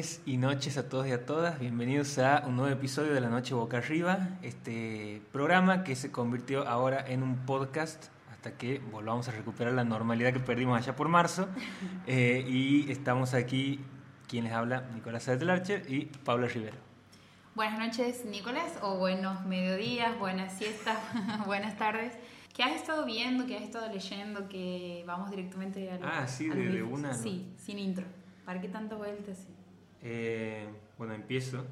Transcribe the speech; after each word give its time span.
tardes 0.00 0.22
y 0.24 0.38
noches 0.38 0.78
a 0.78 0.88
todos 0.88 1.06
y 1.08 1.12
a 1.12 1.26
todas. 1.26 1.58
Bienvenidos 1.58 2.18
a 2.18 2.44
un 2.46 2.56
nuevo 2.56 2.72
episodio 2.72 3.12
de 3.12 3.20
La 3.20 3.28
Noche 3.28 3.52
Boca 3.52 3.78
Arriba, 3.78 4.30
este 4.40 5.20
programa 5.30 5.84
que 5.84 5.94
se 5.94 6.10
convirtió 6.10 6.66
ahora 6.66 7.04
en 7.06 7.22
un 7.22 7.36
podcast 7.44 8.06
hasta 8.32 8.56
que 8.56 8.78
volvamos 8.78 9.28
a 9.28 9.32
recuperar 9.32 9.74
la 9.74 9.84
normalidad 9.84 10.32
que 10.32 10.40
perdimos 10.40 10.78
allá 10.78 10.96
por 10.96 11.08
marzo. 11.08 11.48
Eh, 12.06 12.46
y 12.48 12.90
estamos 12.90 13.34
aquí, 13.34 13.80
quien 14.26 14.44
les 14.44 14.54
habla, 14.54 14.88
Nicolás 14.94 15.28
Archer 15.28 15.84
y 15.86 16.06
Paula 16.06 16.46
Rivera. 16.46 16.78
Buenas 17.54 17.78
noches, 17.78 18.24
Nicolás, 18.24 18.78
o 18.80 18.96
buenos 18.96 19.44
mediodías, 19.44 20.18
buenas 20.18 20.56
siestas, 20.56 20.96
buenas 21.46 21.76
tardes. 21.76 22.14
¿Qué 22.54 22.62
has 22.62 22.72
estado 22.72 23.04
viendo? 23.04 23.46
¿Qué 23.46 23.56
has 23.56 23.62
estado 23.62 23.92
leyendo? 23.92 24.48
Que 24.48 25.04
vamos 25.06 25.30
directamente 25.30 25.90
a 25.90 25.98
Ah, 26.02 26.26
sí, 26.26 26.48
de, 26.48 26.82
una. 26.82 27.12
Sí, 27.12 27.52
sin 27.58 27.78
intro. 27.78 28.06
¿Para 28.46 28.62
qué 28.62 28.68
tanta 28.68 28.96
vuelta? 28.96 29.32
Eh, 30.02 30.66
bueno, 30.98 31.14
empiezo. 31.14 31.66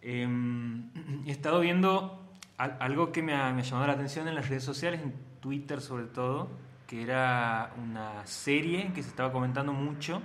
Em, 0.00 0.90
he 1.26 1.30
estado 1.30 1.60
viendo 1.60 2.18
algo 2.56 3.12
que 3.12 3.22
me 3.22 3.34
ha, 3.34 3.52
me 3.52 3.62
ha, 3.62 3.64
llamado 3.64 3.86
la 3.86 3.92
atención 3.94 4.28
en 4.28 4.34
las 4.34 4.48
redes 4.48 4.64
sociales, 4.64 5.00
en 5.00 5.14
Twitter 5.40 5.80
sobre 5.80 6.06
todo, 6.06 6.50
que 6.86 7.02
era 7.02 7.72
una 7.82 8.26
serie 8.26 8.92
que 8.94 9.02
se 9.02 9.08
estaba 9.08 9.32
comentando 9.32 9.72
mucho, 9.72 10.20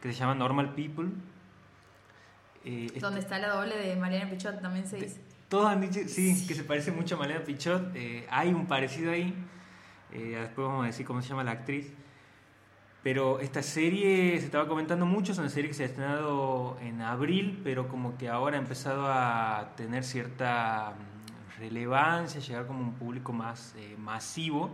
que 0.00 0.12
se 0.12 0.18
llama 0.18 0.34
Normal 0.34 0.74
People. 0.74 1.08
Eh, 2.64 2.92
Donde 3.00 3.20
está 3.20 3.38
la 3.38 3.48
doble 3.48 3.76
de 3.76 3.96
Mariana 3.96 4.30
Pichot, 4.30 4.60
también 4.60 4.86
se 4.86 4.96
dice. 4.96 5.20
Todos 5.48 5.66
han 5.66 5.80
dicho, 5.80 6.00
sí, 6.06 6.46
que 6.46 6.54
se 6.54 6.64
parece 6.64 6.92
mucho 6.92 7.14
a 7.14 7.18
Mariana 7.18 7.44
Pichot. 7.44 7.94
Eh, 7.94 8.26
hay 8.30 8.52
un 8.52 8.66
parecido 8.66 9.12
ahí. 9.12 9.34
después 10.10 10.68
vamos 10.68 10.84
a 10.84 10.86
decir 10.88 11.06
cómo 11.06 11.22
se 11.22 11.28
llama 11.28 11.44
la 11.44 11.52
actriz. 11.52 11.90
Pero 13.02 13.38
esta 13.38 13.62
serie 13.62 14.38
se 14.40 14.46
estaba 14.46 14.66
comentando 14.66 15.06
mucho, 15.06 15.32
es 15.32 15.38
una 15.38 15.48
serie 15.48 15.68
que 15.68 15.74
se 15.74 15.84
ha 15.84 15.86
estrenado 15.86 16.76
en 16.80 17.00
abril, 17.00 17.60
pero 17.62 17.88
como 17.88 18.18
que 18.18 18.28
ahora 18.28 18.56
ha 18.56 18.60
empezado 18.60 19.06
a 19.06 19.72
tener 19.76 20.02
cierta 20.02 20.94
mm, 20.94 21.60
relevancia, 21.60 22.40
llegar 22.40 22.66
como 22.66 22.80
un 22.80 22.94
público 22.94 23.32
más 23.32 23.74
eh, 23.76 23.96
masivo. 23.98 24.70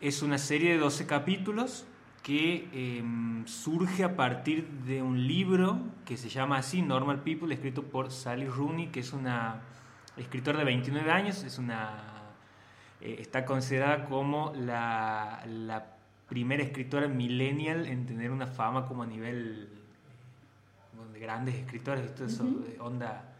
Es 0.00 0.22
una 0.22 0.38
serie 0.38 0.72
de 0.72 0.78
12 0.78 1.06
capítulos 1.06 1.84
que 2.22 2.68
em, 2.72 3.46
surge 3.46 4.04
a 4.04 4.16
partir 4.16 4.68
de 4.84 5.02
un 5.02 5.26
libro 5.26 5.78
que 6.04 6.16
se 6.16 6.28
llama 6.28 6.58
así, 6.58 6.82
Normal 6.82 7.22
People, 7.22 7.52
escrito 7.52 7.82
por 7.82 8.10
Sally 8.12 8.46
Rooney, 8.46 8.88
que 8.88 9.00
es 9.00 9.12
una 9.12 9.62
escritora 10.16 10.60
de 10.60 10.64
29 10.64 11.10
años, 11.10 11.42
es 11.42 11.58
una, 11.58 11.90
eh, 13.00 13.16
está 13.20 13.44
considerada 13.44 14.06
como 14.06 14.52
la, 14.56 15.42
la 15.46 15.95
primera 16.28 16.62
escritora 16.62 17.08
millennial 17.08 17.86
en 17.86 18.06
tener 18.06 18.30
una 18.30 18.46
fama 18.46 18.86
como 18.86 19.02
a 19.02 19.06
nivel 19.06 19.68
de 21.12 21.20
grandes 21.20 21.54
escritores, 21.54 22.02
visto 22.02 22.24
eso 22.24 22.44
de 22.44 22.78
onda, 22.80 23.32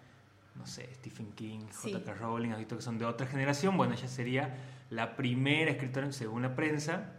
no 0.55 0.67
sé, 0.67 0.89
Stephen 0.95 1.33
King, 1.33 1.61
J.K. 1.73 2.15
Rowling, 2.15 2.51
has 2.51 2.59
visto 2.59 2.77
que 2.77 2.83
son 2.83 2.98
de 2.98 3.05
otra 3.05 3.27
generación, 3.27 3.77
bueno, 3.77 3.95
ella 3.95 4.09
sería 4.09 4.56
la 4.91 5.17
primera 5.17 5.70
escritora, 5.70 6.11
según 6.12 6.43
la 6.43 6.55
prensa, 6.55 7.12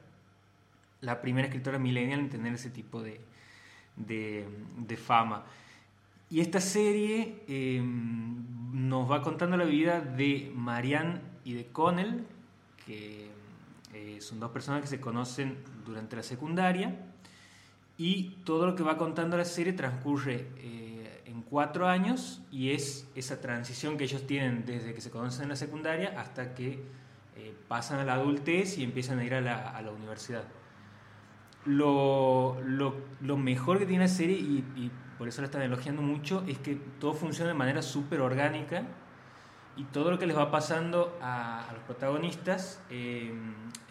la 1.01 1.21
primera 1.21 1.47
escritora 1.47 1.77
millennial 1.77 2.21
en 2.21 2.29
tener 2.29 2.53
ese 2.53 2.69
tipo 2.69 3.03
de, 3.03 3.21
de, 3.95 4.97
fama. 4.97 5.43
Y 6.29 6.41
esta 6.41 6.59
serie 6.59 7.43
em, 7.47 8.87
nos 8.87 9.09
va 9.09 9.21
contando 9.21 9.57
la 9.57 9.65
vida 9.65 10.01
de 10.01 10.51
Marianne 10.55 11.21
y 11.43 11.53
de 11.53 11.67
Connell, 11.67 12.25
que 12.85 13.26
eh, 14.17 14.21
son 14.21 14.39
dos 14.39 14.51
personas 14.51 14.81
que 14.81 14.87
se 14.87 14.99
conocen 14.99 15.57
durante 15.85 16.15
la 16.15 16.23
secundaria 16.23 16.95
y 17.97 18.35
todo 18.43 18.67
lo 18.67 18.75
que 18.75 18.83
va 18.83 18.97
contando 18.97 19.37
la 19.37 19.45
serie 19.45 19.73
transcurre 19.73 20.47
eh, 20.57 21.23
en 21.25 21.41
cuatro 21.41 21.87
años 21.87 22.43
y 22.51 22.71
es 22.71 23.07
esa 23.15 23.41
transición 23.41 23.97
que 23.97 24.03
ellos 24.03 24.27
tienen 24.27 24.65
desde 24.65 24.93
que 24.93 25.01
se 25.01 25.09
conocen 25.09 25.43
en 25.43 25.49
la 25.49 25.55
secundaria 25.55 26.19
hasta 26.19 26.53
que 26.53 26.83
eh, 27.35 27.55
pasan 27.67 27.99
a 27.99 28.05
la 28.05 28.13
adultez 28.13 28.77
y 28.77 28.83
empiezan 28.83 29.19
a 29.19 29.23
ir 29.23 29.33
a 29.33 29.41
la, 29.41 29.69
a 29.69 29.81
la 29.81 29.91
universidad. 29.91 30.43
Lo, 31.65 32.61
lo, 32.63 32.95
lo, 33.19 33.35
mejor 33.35 33.77
que 33.79 33.85
tiene 33.85 34.05
la 34.05 34.09
serie, 34.09 34.37
y, 34.37 34.63
y, 34.77 34.91
por 35.17 35.27
eso 35.27 35.41
la 35.41 35.47
están 35.47 35.63
elogiando 35.63 36.01
mucho, 36.01 36.43
es 36.47 36.59
que 36.59 36.75
todo 36.99 37.13
funciona 37.13 37.49
de 37.49 37.57
manera 37.57 37.81
súper 37.81 38.21
orgánica 38.21 38.83
y 39.75 39.83
todo 39.85 40.11
lo 40.11 40.19
que 40.19 40.27
les 40.27 40.37
va 40.37 40.49
pasando 40.49 41.17
a, 41.21 41.67
a 41.67 41.73
los 41.73 41.81
protagonistas 41.83 42.79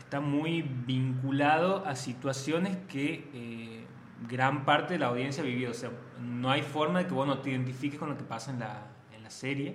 está 0.07 0.21
muy 0.21 0.63
vinculado 0.63 1.85
a 1.85 1.97
situaciones 1.97 2.77
que 2.89 3.29
eh, 3.35 3.85
gran 4.29 4.65
parte 4.65 4.95
de 4.95 5.01
la 5.01 5.07
audiencia 5.07 5.43
ha 5.43 5.47
vivido. 5.47 5.73
O 5.73 5.75
sea, 5.75 5.91
no 6.23 6.49
hay 6.49 6.63
forma 6.63 7.01
de 7.01 7.09
que 7.09 7.13
vos 7.13 7.43
te 7.43 7.51
identifiques 7.51 7.99
con 7.99 8.11
lo 8.11 8.17
que 8.17 8.23
pasa 8.23 8.53
en 8.53 8.61
la, 8.61 8.87
en 9.17 9.25
la 9.25 9.31
serie 9.31 9.75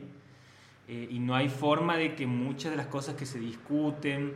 eh, 0.88 1.10
y 1.12 1.20
no 1.20 1.36
hay 1.36 1.50
forma 1.50 1.98
de 1.98 2.16
que 2.16 2.28
muchas 2.28 2.72
de 2.72 2.78
las 2.78 2.88
cosas 2.88 3.16
que 3.16 3.26
se 3.26 3.40
discuten, 3.40 4.34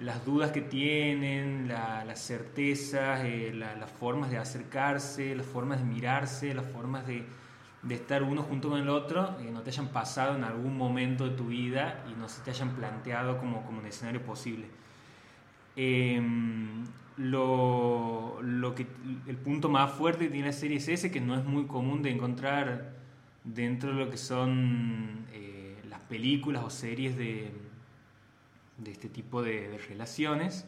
las 0.00 0.24
dudas 0.24 0.52
que 0.52 0.62
tienen, 0.62 1.68
las 1.68 2.18
certezas, 2.18 3.20
eh, 3.26 3.52
las 3.52 3.90
formas 3.90 4.30
de 4.30 4.38
acercarse, 4.38 5.36
las 5.36 5.44
formas 5.44 5.80
de 5.80 5.84
mirarse, 5.84 6.54
las 6.54 6.64
formas 6.64 7.06
de, 7.06 7.26
de 7.82 7.94
estar 7.94 8.22
uno 8.22 8.42
junto 8.42 8.70
con 8.70 8.80
el 8.80 8.88
otro, 8.88 9.36
no 9.52 9.60
te 9.60 9.68
hayan 9.68 9.88
pasado 9.88 10.34
en 10.34 10.44
algún 10.44 10.78
momento 10.78 11.28
de 11.28 11.36
tu 11.36 11.48
vida 11.48 12.06
y 12.10 12.18
no 12.18 12.26
se 12.26 12.40
te 12.40 12.48
hayan 12.52 12.70
planteado 12.70 13.36
como, 13.36 13.66
como 13.66 13.80
un 13.80 13.86
escenario 13.86 14.22
posible. 14.22 14.66
Em, 15.76 16.84
lo, 17.18 18.40
lo, 18.42 18.74
que, 18.74 18.86
el 19.26 19.36
punto 19.36 19.68
más 19.68 19.92
fuerte 19.92 20.24
que 20.24 20.30
tiene 20.30 20.46
la 20.46 20.52
serie 20.52 20.78
es 20.78 20.88
ese, 20.88 21.10
que 21.10 21.20
no 21.20 21.36
es 21.36 21.44
muy 21.44 21.66
común 21.66 22.02
de 22.02 22.10
encontrar 22.10 22.96
dentro 23.44 23.90
de 23.90 24.04
lo 24.04 24.10
que 24.10 24.16
son 24.16 25.26
eh, 25.32 25.76
las 25.88 26.00
películas 26.02 26.64
o 26.64 26.70
series 26.70 27.16
de, 27.16 27.50
de 28.78 28.90
este 28.90 29.08
tipo 29.08 29.42
de, 29.42 29.78
relaciones. 29.88 30.66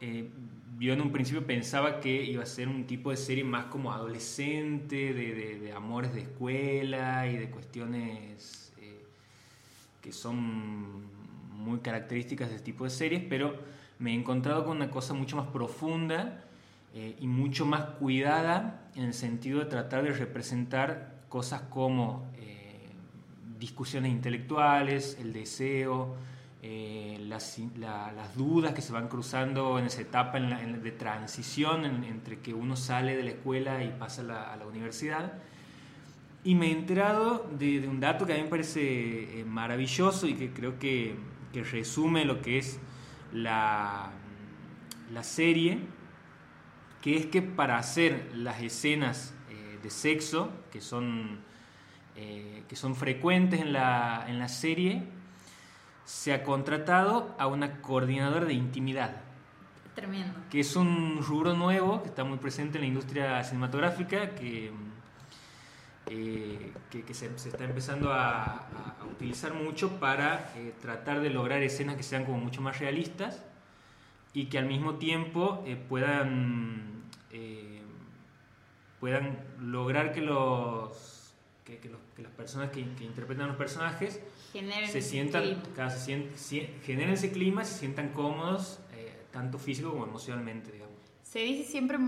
Eh, 0.00 0.30
yo 0.78 0.92
en 0.92 1.00
un 1.00 1.10
principio 1.10 1.44
pensaba 1.44 2.00
que 2.00 2.22
iba 2.22 2.42
a 2.42 2.46
ser 2.46 2.68
un 2.68 2.86
tipo 2.86 3.10
de 3.10 3.16
serie 3.16 3.44
más 3.44 3.66
como 3.66 3.92
adolescente, 3.92 5.12
de, 5.12 5.58
de 5.58 5.72
amores 5.72 6.14
de 6.14 6.20
escuela 6.20 7.26
y 7.26 7.36
de 7.36 7.50
cuestiones 7.50 8.72
eh, 8.80 9.04
que 10.00 10.12
son 10.12 11.06
muy 11.50 11.80
características 11.80 12.50
de 12.50 12.56
este 12.56 12.66
tipo 12.66 12.84
de 12.84 12.90
series, 12.90 13.24
pero 13.28 13.58
me 13.98 14.12
he 14.12 14.14
encontrado 14.14 14.64
con 14.64 14.76
una 14.76 14.90
cosa 14.90 15.14
mucho 15.14 15.36
más 15.36 15.46
profunda 15.48 16.44
eh, 16.94 17.16
y 17.20 17.26
mucho 17.26 17.66
más 17.66 17.82
cuidada 17.98 18.88
en 18.94 19.04
el 19.04 19.14
sentido 19.14 19.58
de 19.60 19.66
tratar 19.66 20.04
de 20.04 20.12
representar 20.12 21.16
cosas 21.28 21.62
como 21.62 22.26
eh, 22.36 22.88
discusiones 23.58 24.12
intelectuales, 24.12 25.18
el 25.20 25.32
deseo, 25.32 26.14
eh, 26.62 27.18
las, 27.28 27.58
las, 27.78 28.36
dudas 28.36 28.72
que 28.72 28.82
se 28.82 28.92
van 28.92 29.08
cruzando 29.08 29.78
en 29.78 29.86
esa 29.86 30.00
etapa 30.00 30.40
de 30.40 30.90
transición 30.92 31.84
entre 31.84 32.40
que 32.40 32.54
uno 32.54 32.74
sale 32.74 33.16
de 33.16 33.22
la 33.22 33.30
escuela 33.30 33.84
y 33.84 33.90
pasa 33.90 34.22
a 34.22 34.56
la, 34.56 34.66
universidad. 34.66 35.34
Y 36.42 36.54
me 36.54 36.68
he 36.68 36.72
enterado 36.72 37.48
de, 37.58 37.80
de, 37.80 37.88
un 37.88 38.00
dato 38.00 38.26
que 38.26 38.32
a 38.32 38.36
mí 38.36 38.42
me 38.42 38.48
parece 38.48 39.44
maravilloso 39.46 40.26
y 40.26 40.34
que 40.34 40.52
creo 40.52 40.78
que, 40.78 41.16
que 41.52 41.62
resume 41.62 42.24
lo 42.24 42.40
que 42.40 42.58
es 42.58 42.80
la, 43.32 44.10
la 45.12 45.22
serie, 45.22 45.80
que 47.00 47.16
es 47.16 47.26
que 47.26 47.42
para 47.42 47.78
hacer 47.78 48.30
las 48.34 48.60
escenas 48.62 49.34
eh, 49.50 49.78
de 49.82 49.90
sexo, 49.90 50.50
que 50.70 50.80
son, 50.80 51.40
eh, 52.16 52.64
que 52.68 52.76
son 52.76 52.94
frecuentes 52.94 53.60
en 53.60 53.72
la, 53.72 54.24
en 54.28 54.38
la 54.38 54.48
serie, 54.48 55.02
se 56.04 56.32
ha 56.32 56.42
contratado 56.42 57.34
a 57.38 57.46
una 57.46 57.80
coordinadora 57.82 58.46
de 58.46 58.54
intimidad. 58.54 59.22
Tremendo. 59.94 60.38
Que 60.48 60.60
es 60.60 60.76
un 60.76 61.22
rubro 61.22 61.54
nuevo 61.54 62.02
que 62.02 62.08
está 62.08 62.24
muy 62.24 62.38
presente 62.38 62.78
en 62.78 62.82
la 62.82 62.88
industria 62.88 63.42
cinematográfica, 63.44 64.30
que, 64.30 64.72
eh, 66.10 66.72
que, 66.90 67.14
se, 67.14 67.26
está 67.26 67.64
empezando 67.64 68.12
a, 68.12 68.66
utilizar 69.12 69.52
mucho 69.52 69.98
para 70.00 70.52
eh, 70.56 70.72
tratar 70.80 71.20
de 71.20 71.30
lograr 71.30 71.62
escenas 71.62 71.96
que 71.96 72.02
sean 72.02 72.24
como 72.24 72.38
mucho 72.38 72.60
más 72.60 72.78
realistas 72.78 73.42
y 74.32 74.46
que 74.46 74.58
al 74.58 74.66
mismo 74.66 74.94
tiempo 74.94 75.62
eh, 75.66 75.76
puedan, 75.76 77.02
puedan 79.00 79.38
lograr 79.60 80.12
que 80.12 80.20
los, 80.20 81.34
que, 81.64 81.78
las 82.18 82.32
personas 82.32 82.70
que, 82.70 82.80
interpretan 82.80 83.48
los 83.48 83.56
personajes 83.56 84.20
se 84.86 85.02
sientan, 85.02 85.62
generen 86.84 87.14
ese 87.14 87.32
clima, 87.32 87.64
se 87.64 87.78
sientan 87.78 88.10
cómodos, 88.10 88.80
tanto 89.32 89.58
físico 89.58 89.90
como 89.90 90.04
emocionalmente, 90.04 90.72
digamos. 90.72 90.96
Se 91.22 91.40
dice 91.40 91.70
siempre, 91.70 91.98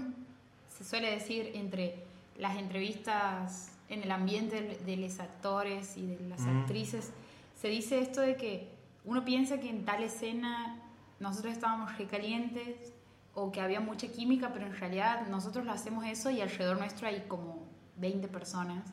se 0.69 0.85
suele 0.85 1.11
decir 1.11 1.51
entre 1.55 1.97
las 2.39 2.57
entrevistas 2.57 3.80
en 3.91 4.03
el 4.03 4.11
ambiente 4.11 4.81
de 4.87 4.97
los 4.97 5.21
actores 5.21 5.97
y 5.97 6.07
de 6.07 6.29
las 6.29 6.47
actrices, 6.47 7.13
se 7.61 7.69
dice 7.69 8.01
esto 8.01 8.21
de 8.23 8.37
que 8.37 8.69
uno 9.05 9.25
piensa 9.25 9.59
que 9.59 9.69
en 9.69 9.85
tal 9.85 10.03
escena 10.03 10.81
nosotros 11.19 11.53
estábamos 11.53 11.99
recalientes 11.99 12.93
o 13.35 13.53
que 13.53 13.61
había 13.61 13.81
mucha 13.81 14.09
química, 14.09 14.51
pero 14.53 14.67
en 14.67 14.77
realidad 14.77 15.27
nosotros 15.29 15.67
lo 15.67 15.73
hacemos 15.73 16.07
eso 16.07 16.31
y 16.31 16.41
alrededor 16.41 16.79
nuestro 16.79 17.09
hay 17.09 17.25
como 17.29 17.67
20 17.97 18.29
personas 18.29 18.85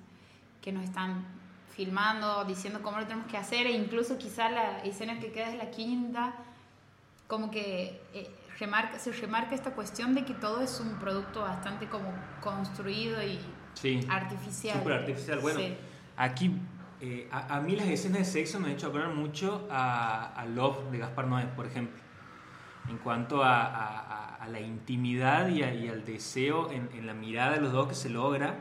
que 0.61 0.71
nos 0.71 0.83
están 0.83 1.25
filmando, 1.69 2.43
diciendo 2.45 2.81
cómo 2.81 2.99
lo 2.99 3.05
tenemos 3.05 3.27
que 3.27 3.37
hacer 3.37 3.67
e 3.67 3.71
incluso 3.71 4.17
quizá 4.17 4.49
la 4.49 4.79
escena 4.79 5.19
que 5.19 5.31
queda 5.31 5.49
es 5.49 5.57
la 5.57 5.69
quinta, 5.69 6.33
como 7.27 7.51
que 7.51 8.01
eh, 8.13 8.29
remarca, 8.59 8.97
se 8.99 9.11
remarca 9.11 9.53
esta 9.53 9.73
cuestión 9.73 10.15
de 10.15 10.25
que 10.25 10.33
todo 10.33 10.61
es 10.61 10.79
un 10.79 10.97
producto 10.97 11.41
bastante 11.41 11.87
como 11.87 12.11
construido 12.41 13.21
y 13.21 13.39
artificial. 14.09 14.77
Súper 14.77 14.93
artificial. 14.93 15.39
Bueno, 15.39 15.59
aquí 16.15 16.51
eh, 16.99 17.29
a, 17.31 17.59
mí 17.59 17.75
las 17.75 17.87
escenas 17.87 18.19
de 18.19 18.25
sexo 18.25 18.59
me 18.59 18.67
han 18.67 18.73
hecho 18.73 18.87
acordar 18.87 19.13
mucho 19.13 19.67
a, 19.69 20.45
Love 20.55 20.89
de 20.91 20.97
Gaspar 20.97 21.27
Noé, 21.27 21.45
por 21.45 21.67
ejemplo, 21.67 22.01
en 22.89 22.97
cuanto 22.97 23.43
a, 23.43 24.39
la 24.49 24.59
intimidad 24.61 25.49
y, 25.49 25.61
al 25.61 26.05
deseo 26.05 26.71
en, 26.71 27.05
la 27.05 27.13
mirada 27.13 27.55
de 27.55 27.61
los 27.61 27.71
dos 27.71 27.87
que 27.87 27.95
se 27.95 28.09
logra 28.09 28.55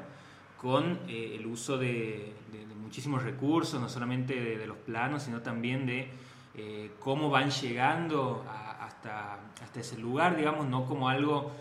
con 0.60 0.98
eh, 1.08 1.36
el 1.38 1.46
uso 1.46 1.78
de, 1.78 2.34
muchísimos 2.80 3.22
recursos, 3.22 3.80
no 3.80 3.88
solamente 3.88 4.34
de, 4.34 4.66
los 4.66 4.76
planos, 4.78 5.22
sino 5.22 5.40
también 5.40 5.86
de 5.86 6.10
eh, 6.54 6.90
cómo 6.98 7.30
van 7.30 7.50
llegando 7.50 8.44
hasta, 8.80 9.38
hasta 9.62 9.80
ese 9.80 9.96
lugar, 9.96 10.36
digamos, 10.36 10.66
no 10.66 10.84
como 10.84 11.08
algo 11.08 11.52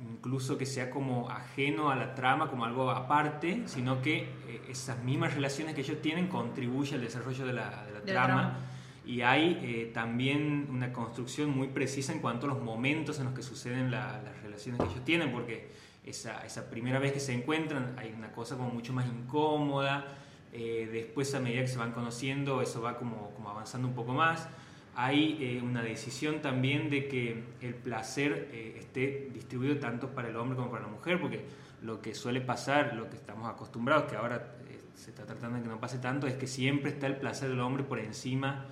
incluso 0.00 0.58
que 0.58 0.66
sea 0.66 0.90
como 0.90 1.30
ajeno 1.30 1.90
a 1.90 1.96
la 1.96 2.14
trama, 2.14 2.48
como 2.48 2.64
algo 2.64 2.90
aparte, 2.90 3.62
sino 3.66 4.02
que 4.02 4.18
eh, 4.18 4.62
esas 4.68 5.02
mismas 5.02 5.34
relaciones 5.34 5.74
que 5.74 5.80
ellos 5.80 6.00
tienen 6.00 6.28
contribuyen 6.28 6.96
al 6.96 7.00
desarrollo 7.02 7.46
de 7.46 7.52
la, 7.52 7.84
trama. 8.04 8.58
Y 9.04 9.22
hay 9.22 9.58
eh, 9.62 9.90
también 9.92 10.68
una 10.70 10.92
construcción 10.92 11.50
muy 11.50 11.68
precisa 11.68 12.12
en 12.12 12.20
cuanto 12.20 12.46
a 12.46 12.50
los 12.50 12.62
momentos 12.62 13.18
en 13.18 13.24
los 13.24 13.34
que 13.34 13.42
suceden 13.42 13.90
las 13.90 14.22
relaciones 14.42 14.80
que 14.80 14.86
ellos 14.86 15.04
tienen, 15.04 15.32
porque 15.32 15.70
esa, 16.04 16.44
esa, 16.44 16.68
primera 16.70 16.98
vez 16.98 17.12
que 17.12 17.20
se 17.20 17.32
encuentran 17.32 17.94
hay 17.98 18.12
una 18.16 18.32
cosa 18.32 18.56
como 18.56 18.70
mucho 18.70 18.92
más 18.92 19.06
incómoda, 19.06 20.06
eh, 20.52 20.88
después 20.92 21.34
a 21.34 21.40
medida 21.40 21.62
que 21.62 21.68
se 21.68 21.78
van 21.78 21.92
conociendo 21.92 22.62
eso 22.62 22.80
va 22.80 22.96
como, 22.96 23.30
como 23.32 23.50
avanzando 23.50 23.86
un 23.86 23.94
poco 23.94 24.14
más 24.14 24.48
hay 25.00 25.38
eh, 25.40 25.62
una 25.62 25.80
decisión 25.80 26.42
también 26.42 26.90
de 26.90 27.06
que 27.06 27.44
el 27.60 27.74
placer 27.76 28.48
eh, 28.52 28.74
esté 28.80 29.30
distribuido 29.32 29.78
tanto 29.78 30.08
para 30.08 30.28
el 30.28 30.34
hombre 30.34 30.56
como 30.56 30.72
para 30.72 30.82
la 30.82 30.88
mujer, 30.88 31.20
porque 31.20 31.44
lo 31.82 32.02
que 32.02 32.16
suele 32.16 32.40
pasar, 32.40 32.96
lo 32.96 33.08
que 33.08 33.14
estamos 33.14 33.48
acostumbrados, 33.48 34.10
que 34.10 34.16
ahora 34.16 34.56
eh, 34.68 34.80
se 34.96 35.10
está 35.10 35.24
tratando 35.24 35.58
de 35.58 35.62
que 35.62 35.68
no 35.68 35.78
pase 35.78 35.98
tanto, 35.98 36.26
es 36.26 36.34
que 36.34 36.48
siempre 36.48 36.90
está 36.90 37.06
el 37.06 37.16
placer 37.16 37.48
del 37.48 37.60
hombre 37.60 37.84
por 37.84 38.00
encima 38.00 38.66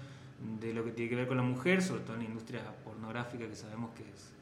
de 0.58 0.74
lo 0.74 0.84
que 0.84 0.90
tiene 0.90 1.10
que 1.10 1.14
ver 1.14 1.28
con 1.28 1.36
la 1.36 1.44
mujer, 1.44 1.80
sobre 1.80 2.00
todo 2.00 2.14
en 2.14 2.24
la 2.24 2.28
industria 2.28 2.60
pornográfica 2.82 3.46
que 3.46 3.54
sabemos 3.54 3.92
que 3.94 4.02
es 4.02 4.32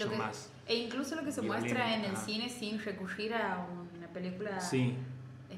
mucho 0.00 0.16
más. 0.16 0.50
E 0.66 0.74
incluso 0.74 1.14
lo 1.14 1.22
que 1.22 1.30
se 1.30 1.42
muestra 1.42 1.94
en 1.94 2.04
el 2.04 2.16
cine 2.16 2.48
sin 2.48 2.80
recurrir 2.80 3.32
a 3.34 3.64
una 3.96 4.08
película 4.08 4.58
sí. 4.58 4.96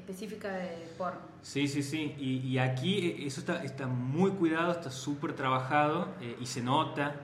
Específica 0.05 0.49
de 0.49 0.87
porno. 0.97 1.19
Sí, 1.41 1.67
sí, 1.67 1.81
sí. 1.81 2.15
Y, 2.19 2.57
aquí 2.59 3.07
eh, 3.07 3.25
eso 3.25 3.39
está, 3.39 3.63
está, 3.63 3.87
muy 3.87 4.31
cuidado, 4.31 4.71
está 4.71 4.91
súper 4.91 5.33
trabajado 5.33 6.09
eh, 6.21 6.37
y 6.39 6.45
se 6.45 6.61
nota. 6.61 7.15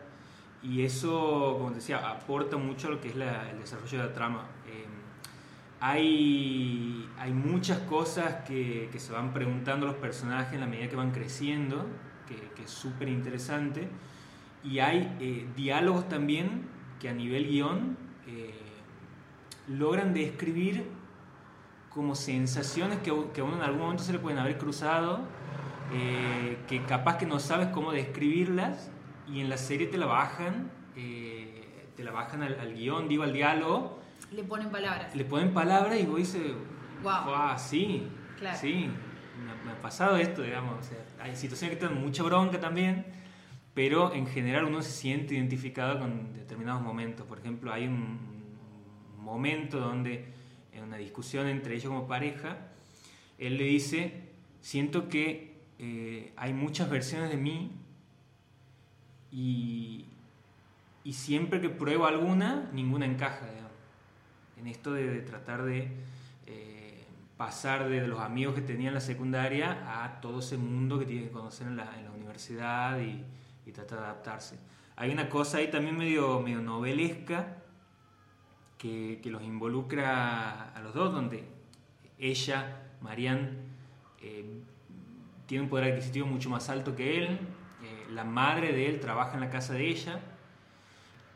Y 0.63 0.83
eso, 0.83 1.57
como 1.57 1.71
decía, 1.71 1.97
aporta 2.09 2.57
mucho 2.57 2.87
a 2.87 2.91
lo 2.91 3.01
que 3.01 3.09
es 3.09 3.15
el 3.15 3.59
desarrollo 3.59 3.99
de 3.99 4.03
la 4.05 4.13
trama. 4.13 4.47
Eh, 4.67 4.85
hay, 5.79 7.09
hay 7.17 7.33
muchas 7.33 7.79
cosas 7.79 8.43
que, 8.47 8.89
se 8.95 9.11
van 9.11 9.33
preguntando 9.33 9.85
los 9.85 9.95
personajes 9.95 10.53
en 10.53 10.59
la 10.59 10.67
medida 10.67 10.89
que 10.89 10.95
van 10.95 11.11
creciendo, 11.11 11.85
que, 12.27 12.63
es 12.63 12.69
súper 12.69 13.09
interesante. 13.09 13.87
Y 14.63 14.79
hay 14.79 15.49
diálogos 15.55 16.07
también 16.07 16.67
que 16.99 17.09
a 17.09 17.13
nivel 17.13 17.47
guion 17.47 17.97
logran 19.67 20.13
describir 20.13 21.00
como 21.93 22.15
sensaciones 22.15 22.99
que, 22.99 23.13
que 23.33 23.41
a 23.41 23.43
uno 23.43 23.57
en 23.57 23.63
algún 23.63 23.81
momento 23.81 24.03
se 24.03 24.13
le 24.13 24.19
pueden 24.19 24.39
haber 24.39 24.57
cruzado, 24.57 25.19
eh, 25.93 26.57
que 26.67 26.83
capaz 26.83 27.17
que 27.17 27.25
no 27.25 27.39
sabes 27.39 27.67
cómo 27.67 27.91
describirlas 27.91 28.89
y 29.27 29.41
en 29.41 29.49
la 29.49 29.57
serie 29.57 29.87
te 29.87 29.97
la 29.97 30.05
bajan, 30.05 30.71
eh, 30.95 31.89
te 31.95 32.03
la 32.03 32.11
bajan 32.11 32.43
al, 32.43 32.73
guion, 32.73 33.09
digo, 33.09 33.23
al 33.23 33.33
diálogo. 33.33 33.99
Le 34.31 34.43
ponen 34.43 34.69
palabras. 34.69 35.13
Le 35.15 35.25
ponen 35.25 35.53
palabras 35.53 35.99
y 35.99 36.05
vos 36.05 36.17
dices, 36.17 36.53
wow, 37.03 37.57
sí, 37.57 38.07
sí, 38.55 38.89
me, 39.65 39.71
ha 39.71 39.81
pasado 39.81 40.15
esto, 40.15 40.43
digamos. 40.43 40.89
hay 41.19 41.35
situaciones 41.35 41.77
que 41.77 41.85
te 41.85 41.93
dan 41.93 42.01
mucha 42.01 42.23
bronca 42.23 42.59
también, 42.59 43.05
pero 43.73 44.13
en 44.13 44.27
general 44.27 44.63
uno 44.65 44.81
se 44.81 44.91
siente 44.91 45.33
identificado 45.33 45.99
con 45.99 46.33
determinados 46.33 46.81
momentos. 46.81 47.25
Por 47.25 47.39
ejemplo, 47.39 47.73
hay 47.73 47.87
un 47.87 48.17
momento 49.17 49.77
donde 49.77 50.33
en 50.73 50.83
una 50.83 50.97
discusión 50.97 51.47
entre 51.47 51.75
ellos 51.75 51.87
como 51.87 52.07
pareja, 52.07 52.57
él 53.37 53.57
le 53.57 53.65
dice, 53.65 54.21
siento 54.61 55.09
que 55.09 55.57
eh, 55.79 56.33
hay 56.37 56.53
muchas 56.53 56.89
versiones 56.89 57.29
de 57.29 57.37
mí 57.37 57.71
y, 59.31 60.05
y, 61.03 61.13
siempre 61.13 61.59
que 61.61 61.69
pruebo 61.69 62.05
alguna, 62.05 62.69
ninguna 62.73 63.05
encaja. 63.05 63.47
En 64.59 64.67
esto 64.67 64.93
de, 64.93 65.21
tratar 65.21 65.63
de 65.63 65.89
eh, 66.45 67.03
pasar 67.35 67.89
de 67.89 68.07
los 68.07 68.19
amigos 68.19 68.53
que 68.53 68.61
tenía 68.61 68.89
en 68.89 68.93
la 68.93 69.01
secundaria 69.01 70.03
a 70.03 70.21
todo 70.21 70.39
ese 70.39 70.57
mundo 70.57 70.99
que 70.99 71.05
tiene 71.05 71.23
que 71.23 71.31
conocer 71.31 71.65
en 71.65 71.77
la, 71.77 71.97
en 71.97 72.05
la 72.05 72.11
universidad 72.11 72.99
y, 72.99 73.23
y 73.65 73.71
tratar 73.71 73.99
de 73.99 74.05
adaptarse. 74.05 74.59
Hay 74.95 75.09
una 75.09 75.29
cosa 75.29 75.57
ahí 75.57 75.71
también 75.71 75.97
medio, 75.97 76.39
medio 76.41 76.61
novelesca 76.61 77.60
que, 78.81 79.21
los 79.25 79.43
involucra 79.43 80.71
a 80.71 80.81
los 80.81 80.93
dos, 80.93 81.13
donde 81.13 81.43
ella, 82.17 82.81
Marianne, 83.01 83.51
eh, 84.21 84.43
tiene 85.45 85.63
un 85.63 85.69
poder 85.69 85.91
adquisitivo 85.91 86.25
mucho 86.25 86.49
más 86.49 86.67
alto 86.69 86.95
que 86.95 87.19
él, 87.19 87.25
eh, 87.83 88.07
la 88.09 88.23
madre 88.23 88.73
de 88.73 88.89
él 88.89 88.99
trabaja 88.99 89.35
en 89.35 89.41
la 89.41 89.49
casa 89.49 89.73
de 89.73 89.87
ella, 89.87 90.19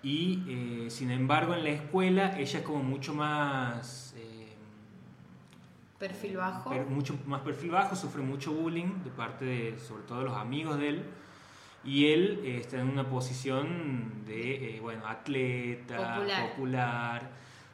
y 0.01 0.43
eh, 0.47 0.89
sin 0.89 1.11
embargo 1.11 1.53
en 1.53 1.63
la 1.63 1.69
escuela 1.69 2.37
ella 2.37 2.59
es 2.59 2.65
como 2.65 2.83
mucho 2.83 3.13
más... 3.13 4.15
perfil 5.99 6.37
bajo. 6.37 6.71
mucho 6.89 7.17
más 7.27 7.41
perfil 7.41 7.71
bajo, 7.71 7.95
sufre 7.95 8.23
mucho 8.23 8.53
bullying 8.53 9.03
de 9.03 9.11
parte 9.11 9.45
de, 9.45 9.79
sobre 9.79 10.03
todo 10.03 10.19
de 10.19 10.25
los 10.25 10.37
amigos 10.37 10.79
de 10.79 10.89
él 10.89 11.05
y 11.85 12.07
él 12.07 12.41
eh, 12.43 12.57
está 12.57 12.81
en 12.81 12.89
una 12.89 13.07
posición 13.07 14.25
de, 14.25 14.77
eh, 14.77 14.79
bueno, 14.81 15.05
atleta, 15.07 16.25
popular. 16.49 17.29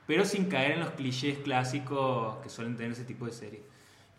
pero 0.06 0.26
sin 0.26 0.46
caer 0.46 0.74
en 0.74 0.80
los 0.82 0.92
clichés 0.92 1.38
clásicos 1.40 2.36
que 2.44 2.50
suelen 2.50 2.76
tener 2.76 2.92
ese 2.92 3.06
tipo 3.06 3.26
de 3.26 3.32
series. 3.32 3.62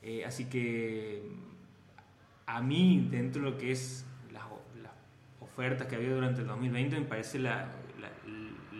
Eh, 0.00 0.25
así 0.25 0.46
que 0.46 1.22
a 2.46 2.62
mí, 2.62 3.06
dentro 3.11 3.42
de 3.42 3.50
lo 3.50 3.58
que 3.58 3.70
es 3.70 4.06
las, 4.32 4.44
ofertas 5.40 5.87
que 5.87 5.94
ha 5.94 5.99
habido 5.99 6.14
durante 6.14 6.40
el 6.40 6.46
2020, 6.46 6.99
me 6.99 7.06
parece 7.06 7.38
la, 7.38 7.70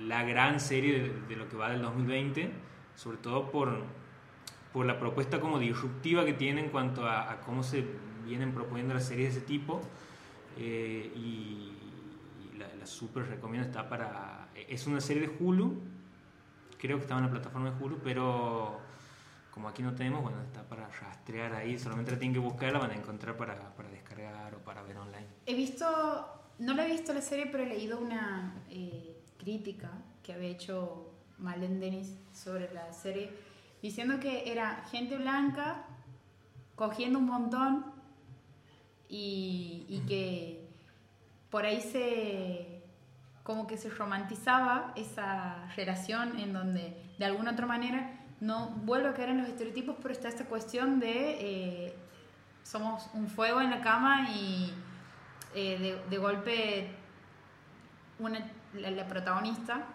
la, 0.07 0.25
gran 0.25 0.59
serie 0.59 1.13
de, 1.29 1.37
lo 1.37 1.47
que 1.49 1.57
va 1.57 1.71
del 1.71 1.83
2020, 1.83 2.51
sobre 2.95 3.19
todo 3.19 3.51
por, 3.51 3.85
por 4.73 4.87
la 4.87 4.99
propuesta 4.99 5.39
como 5.41 5.59
disruptiva 5.59 6.25
que 6.25 6.33
tiene 6.33 6.63
en 6.63 6.71
cuanto 6.71 7.07
a, 7.07 7.31
a 7.31 7.41
cómo 7.41 7.63
se 7.63 7.85
vienen 8.25 8.53
proponiendo 8.53 8.95
las 8.95 9.05
series 9.05 9.35
de 9.35 9.41
ese 9.41 9.47
tipo 9.47 9.83
eh, 10.57 11.13
y, 11.15 11.73
la, 12.59 12.67
la, 12.75 12.87
super 12.87 13.27
recomiendo, 13.27 13.67
está 13.67 13.89
para... 13.89 14.49
Es 14.55 14.87
una 14.87 15.01
serie 15.01 15.29
de 15.29 15.37
Hulu, 15.39 15.81
creo 16.79 16.97
que 16.97 17.03
estaba 17.03 17.21
en 17.21 17.27
la 17.27 17.33
plataforma 17.33 17.71
de 17.71 17.83
Hulu, 17.83 17.99
pero 18.03 18.81
como 19.53 19.69
aquí 19.69 19.83
no 19.83 19.95
tenemos, 19.95 20.23
bueno, 20.23 20.43
está 20.43 20.63
para 20.63 20.89
rastrear 20.89 21.55
ahí, 21.55 21.79
solamente 21.79 22.11
la 22.11 22.19
tienen 22.19 22.33
que 22.33 22.41
buscar, 22.41 22.73
la 22.73 22.79
van 22.79 22.93
a 22.93 22.95
encontrar 22.95 23.37
para, 23.37 23.55
para 23.75 23.91
descargar 23.91 24.55
o 24.55 24.59
para 24.59 24.83
ver 24.83 24.97
online. 24.97 25.27
He 25.45 25.55
visto, 25.55 25.87
no 26.59 26.73
la 26.75 26.87
he 26.87 26.91
visto 26.91 27.13
la 27.13 27.21
serie, 27.21 27.47
pero 27.47 27.63
he 27.63 27.67
leído 27.67 27.99
una 27.99 28.55
eh, 28.71 29.21
crítica 29.39 29.91
que 30.23 30.33
había 30.33 30.49
hecho 30.49 31.13
Malen 31.39 31.81
Denis 31.81 32.17
sobre 32.33 32.73
la 32.73 32.93
serie, 32.95 33.31
diciendo 33.83 34.19
que 34.21 34.51
era 34.51 34.85
gente 34.91 35.19
blanca 35.19 35.85
cogiendo 36.75 37.19
un 37.19 37.27
montón 37.27 37.92
y, 39.13 40.03
que 40.09 40.67
por 41.51 41.65
ahí 41.65 41.81
se 41.81 42.81
como 43.43 43.67
que 43.67 43.77
se 43.77 43.91
romantizaba 43.91 44.93
esa 44.97 45.67
relación 45.77 46.39
en 46.39 46.53
donde 46.53 46.97
de 47.19 47.25
alguna 47.25 47.53
otra 47.53 47.67
manera 47.67 48.21
no 48.41 48.71
vuelve 48.85 49.09
a 49.09 49.15
caer 49.15 49.31
en 49.31 49.39
los 49.39 49.49
estereotipos, 49.49 49.97
pero 50.01 50.15
está 50.15 50.29
esta 50.29 50.45
cuestión 50.45 51.01
de 51.01 51.87
eh, 51.87 51.95
somos 52.63 53.11
un 53.15 53.29
fuego 53.29 53.61
en 53.61 53.71
la 53.71 53.81
cama 53.81 54.29
y 54.31 54.73
eh, 55.55 56.01
de, 56.09 56.19
golpe 56.19 56.89
una, 58.19 58.49
la, 58.75 59.07
protagonista 59.07 59.87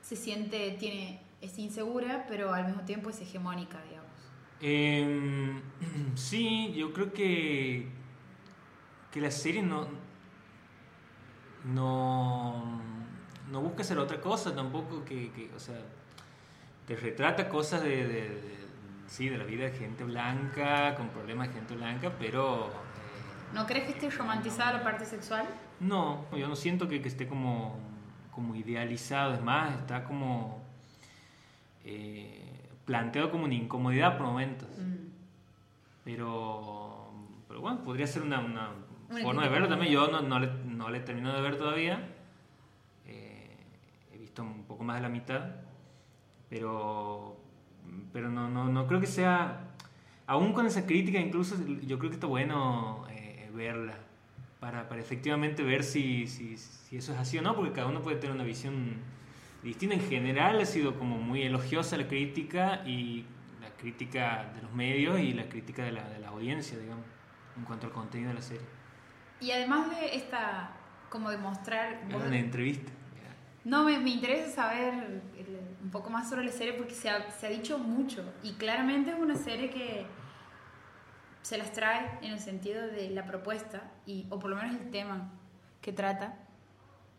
se 0.00 0.16
siente, 0.16 0.76
tiene, 0.78 1.20
es 1.40 1.58
insegura, 1.58 2.26
pero 2.28 2.54
al 2.54 2.66
mismo 2.66 2.82
tiempo 2.82 3.10
es 3.10 3.20
hegemónica, 3.20 3.82
digamos. 3.82 4.04
Em, 4.60 5.60
sí, 6.14 6.72
yo 6.74 6.92
creo 6.92 7.12
que 7.12 7.88
que 9.14 9.20
la 9.20 9.30
serie 9.30 9.62
no, 9.62 9.86
no, 11.64 12.80
no 13.48 13.60
busca 13.60 13.82
hacer 13.82 13.96
otra 13.98 14.20
cosa 14.20 14.52
tampoco 14.52 15.04
que, 15.04 15.30
que 15.30 15.50
o 15.54 15.60
sea, 15.60 15.76
te 16.84 16.96
retrata 16.96 17.48
cosas 17.48 17.82
de, 17.82 17.90
de, 18.08 18.28
de- 18.28 18.64
sí, 19.06 19.28
de 19.28 19.38
la 19.38 19.44
vida 19.44 19.66
de 19.66 19.70
gente 19.72 20.02
blanca, 20.02 20.96
con 20.96 21.10
problemas 21.10 21.46
de 21.46 21.54
gente 21.54 21.76
blanca, 21.76 22.10
pero 22.18 22.66
eh, 22.66 23.54
¿No 23.54 23.66
crees 23.66 23.84
que 23.84 23.92
esté 23.92 24.10
romantizada 24.10 24.72
la 24.72 24.82
parte 24.82 25.04
sexual? 25.04 25.46
no, 25.78 26.24
yo 26.36 26.48
no 26.48 26.56
siento 26.56 26.88
que, 26.88 27.00
que 27.00 27.06
esté 27.08 27.28
como, 27.28 27.78
como 28.32 28.56
idealizado, 28.56 29.34
es 29.34 29.40
más, 29.42 29.78
está 29.78 30.02
como 30.02 30.60
eh, 31.84 32.68
planteado 32.84 33.30
como 33.30 33.44
una 33.44 33.54
incomodidad 33.54 34.18
por 34.18 34.26
momentos. 34.26 34.68
Mm. 34.76 35.04
Pero, 36.04 37.10
pero 37.48 37.60
bueno, 37.60 37.82
podría 37.84 38.06
ser 38.06 38.22
Una 38.22 38.40
forma 39.08 39.44
de 39.44 39.48
verlo 39.48 39.68
también. 39.68 39.92
Yo 39.92 40.08
no, 40.08 40.22
no, 40.22 40.38
le, 40.38 40.48
no 40.64 40.90
le 40.90 41.00
termino 41.00 41.32
de 41.32 41.40
ver 41.40 41.56
todavía. 41.56 42.08
Eh, 43.06 43.56
he 44.12 44.18
visto 44.18 44.42
un 44.42 44.64
poco 44.64 44.84
más 44.84 44.96
de 44.96 45.02
la 45.02 45.08
mitad. 45.08 45.50
Pero, 46.48 47.36
pero 48.12 48.30
no, 48.30 48.48
no, 48.48 48.68
no 48.68 48.86
creo 48.86 49.00
que 49.00 49.06
sea... 49.06 49.70
Aún 50.26 50.54
con 50.54 50.66
esa 50.66 50.86
crítica, 50.86 51.18
incluso 51.18 51.54
yo 51.82 51.98
creo 51.98 52.10
que 52.10 52.14
está 52.14 52.26
bueno 52.26 53.04
eh, 53.10 53.50
verla. 53.52 53.98
Para, 54.58 54.88
para 54.88 54.98
efectivamente 55.00 55.62
ver 55.62 55.84
si, 55.84 56.26
si, 56.26 56.56
si 56.56 56.96
eso 56.96 57.12
es 57.12 57.18
así 57.18 57.36
o 57.36 57.42
no, 57.42 57.54
porque 57.54 57.72
cada 57.72 57.88
uno 57.88 58.00
puede 58.00 58.16
tener 58.16 58.34
una 58.34 58.44
visión 58.44 58.94
distinta. 59.62 59.94
En 59.96 60.00
general 60.00 60.58
ha 60.60 60.64
sido 60.64 60.98
como 60.98 61.18
muy 61.18 61.42
elogiosa 61.42 61.98
la 61.98 62.08
crítica 62.08 62.82
y 62.86 63.26
la 63.60 63.68
crítica 63.76 64.50
de 64.54 64.62
los 64.62 64.72
medios 64.72 65.20
y 65.20 65.34
la 65.34 65.50
crítica 65.50 65.84
de 65.84 65.92
la, 65.92 66.08
de 66.08 66.18
la 66.18 66.28
audiencia, 66.28 66.78
digamos, 66.78 67.04
en 67.58 67.64
cuanto 67.64 67.88
al 67.88 67.92
contenido 67.92 68.30
de 68.30 68.36
la 68.36 68.42
serie. 68.42 68.64
Y 69.40 69.50
además 69.50 69.90
de 69.90 70.16
esta, 70.16 70.70
como 71.10 71.30
demostrar... 71.30 72.00
Es 72.08 72.14
una 72.14 72.38
entrevista. 72.38 72.90
No, 73.64 73.84
me, 73.84 73.98
me 73.98 74.10
interesa 74.10 74.50
saber 74.50 75.22
un 75.82 75.90
poco 75.90 76.10
más 76.10 76.28
sobre 76.28 76.44
la 76.44 76.52
serie 76.52 76.74
porque 76.74 76.94
se 76.94 77.08
ha, 77.08 77.30
se 77.30 77.46
ha 77.46 77.50
dicho 77.50 77.78
mucho 77.78 78.22
y 78.42 78.52
claramente 78.54 79.10
es 79.10 79.18
una 79.18 79.36
serie 79.36 79.70
que 79.70 80.06
se 81.40 81.58
las 81.58 81.72
trae 81.72 82.18
en 82.22 82.32
el 82.32 82.40
sentido 82.40 82.86
de 82.86 83.10
la 83.10 83.24
propuesta 83.26 83.82
y, 84.06 84.26
o 84.30 84.38
por 84.38 84.50
lo 84.50 84.56
menos 84.56 84.76
el 84.76 84.90
tema 84.90 85.30
que 85.80 85.92
trata, 85.92 86.36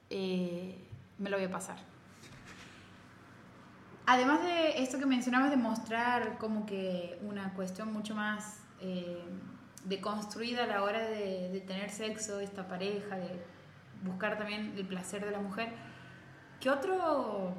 eh, 0.09 0.77
me 1.17 1.29
lo 1.29 1.37
voy 1.37 1.45
a 1.45 1.51
pasar. 1.51 1.77
Además 4.07 4.41
de 4.43 4.83
esto 4.83 4.99
que 4.99 5.05
mencionabas 5.05 5.49
de 5.49 5.57
mostrar 5.57 6.37
como 6.37 6.65
que 6.65 7.19
una 7.21 7.53
cuestión 7.53 7.91
mucho 7.91 8.15
más 8.15 8.61
eh, 8.81 9.23
deconstruida 9.85 10.63
a 10.65 10.67
la 10.67 10.83
hora 10.83 10.99
de, 11.05 11.49
de 11.49 11.61
tener 11.61 11.89
sexo, 11.89 12.39
esta 12.39 12.67
pareja, 12.67 13.17
de 13.17 13.39
buscar 14.03 14.37
también 14.37 14.73
el 14.77 14.85
placer 14.85 15.25
de 15.25 15.31
la 15.31 15.39
mujer, 15.39 15.73
¿qué 16.59 16.69
otro, 16.69 17.53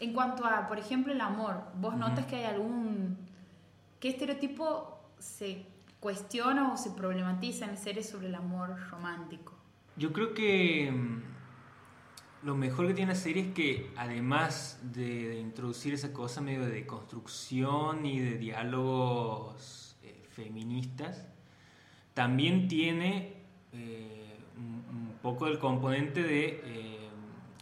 en 0.00 0.12
cuanto 0.12 0.44
a, 0.44 0.66
por 0.66 0.78
ejemplo, 0.78 1.12
el 1.12 1.20
amor, 1.20 1.62
vos 1.76 1.96
notas 1.96 2.26
que 2.26 2.36
hay 2.36 2.44
algún, 2.44 3.18
qué 4.00 4.08
estereotipo 4.08 5.00
se 5.18 5.66
cuestiona 6.00 6.72
o 6.72 6.76
se 6.76 6.90
problematiza 6.90 7.64
en 7.64 7.72
las 7.72 7.82
series 7.82 8.08
sobre 8.08 8.28
el 8.28 8.34
amor 8.34 8.76
romántico? 8.90 9.54
Yo 9.96 10.12
creo 10.12 10.34
que 10.34 10.90
mm, 10.90 12.46
lo 12.46 12.54
mejor 12.56 12.88
que 12.88 12.94
tiene 12.94 13.12
la 13.12 13.18
serie 13.18 13.48
es 13.48 13.54
que 13.54 13.92
además 13.96 14.80
de, 14.82 15.28
de 15.28 15.38
introducir 15.38 15.94
esa 15.94 16.12
cosa 16.12 16.40
medio 16.40 16.64
de 16.66 16.86
construcción 16.86 18.04
y 18.04 18.18
de 18.18 18.38
diálogos 18.38 19.96
eh, 20.02 20.26
feministas, 20.30 21.28
también 22.14 22.68
tiene 22.68 23.34
eh, 23.72 24.36
un, 24.56 25.14
poco 25.20 25.46
el 25.46 25.58
componente 25.58 26.22
de, 26.22 26.60
eh, 26.64 27.08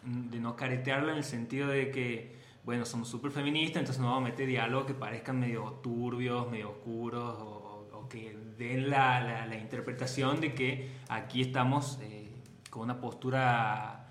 de 0.05 0.41
no 0.41 0.57
caretearla 0.57 1.13
en 1.13 1.19
el 1.19 1.25
sentido 1.25 1.69
de 1.69 1.91
que, 1.91 2.37
bueno, 2.65 2.85
somos 2.85 3.09
súper 3.09 3.31
feministas, 3.31 3.81
entonces 3.81 4.01
no 4.01 4.09
vamos 4.09 4.23
a 4.29 4.31
meter 4.31 4.47
diálogos 4.47 4.87
que 4.87 4.95
parezcan 4.95 5.39
medio 5.41 5.63
turbios, 5.83 6.51
medio 6.51 6.71
oscuros 6.71 7.37
o, 7.39 8.07
que 8.11 8.37
den 8.59 8.91
la, 8.91 9.47
la- 9.47 9.57
interpretación 9.57 10.39
de 10.41 10.53
que 10.53 10.91
aquí 11.09 11.41
estamos 11.41 11.99
eh, 12.03 12.29
con 12.69 12.83
una 12.83 13.01
postura 13.01 14.07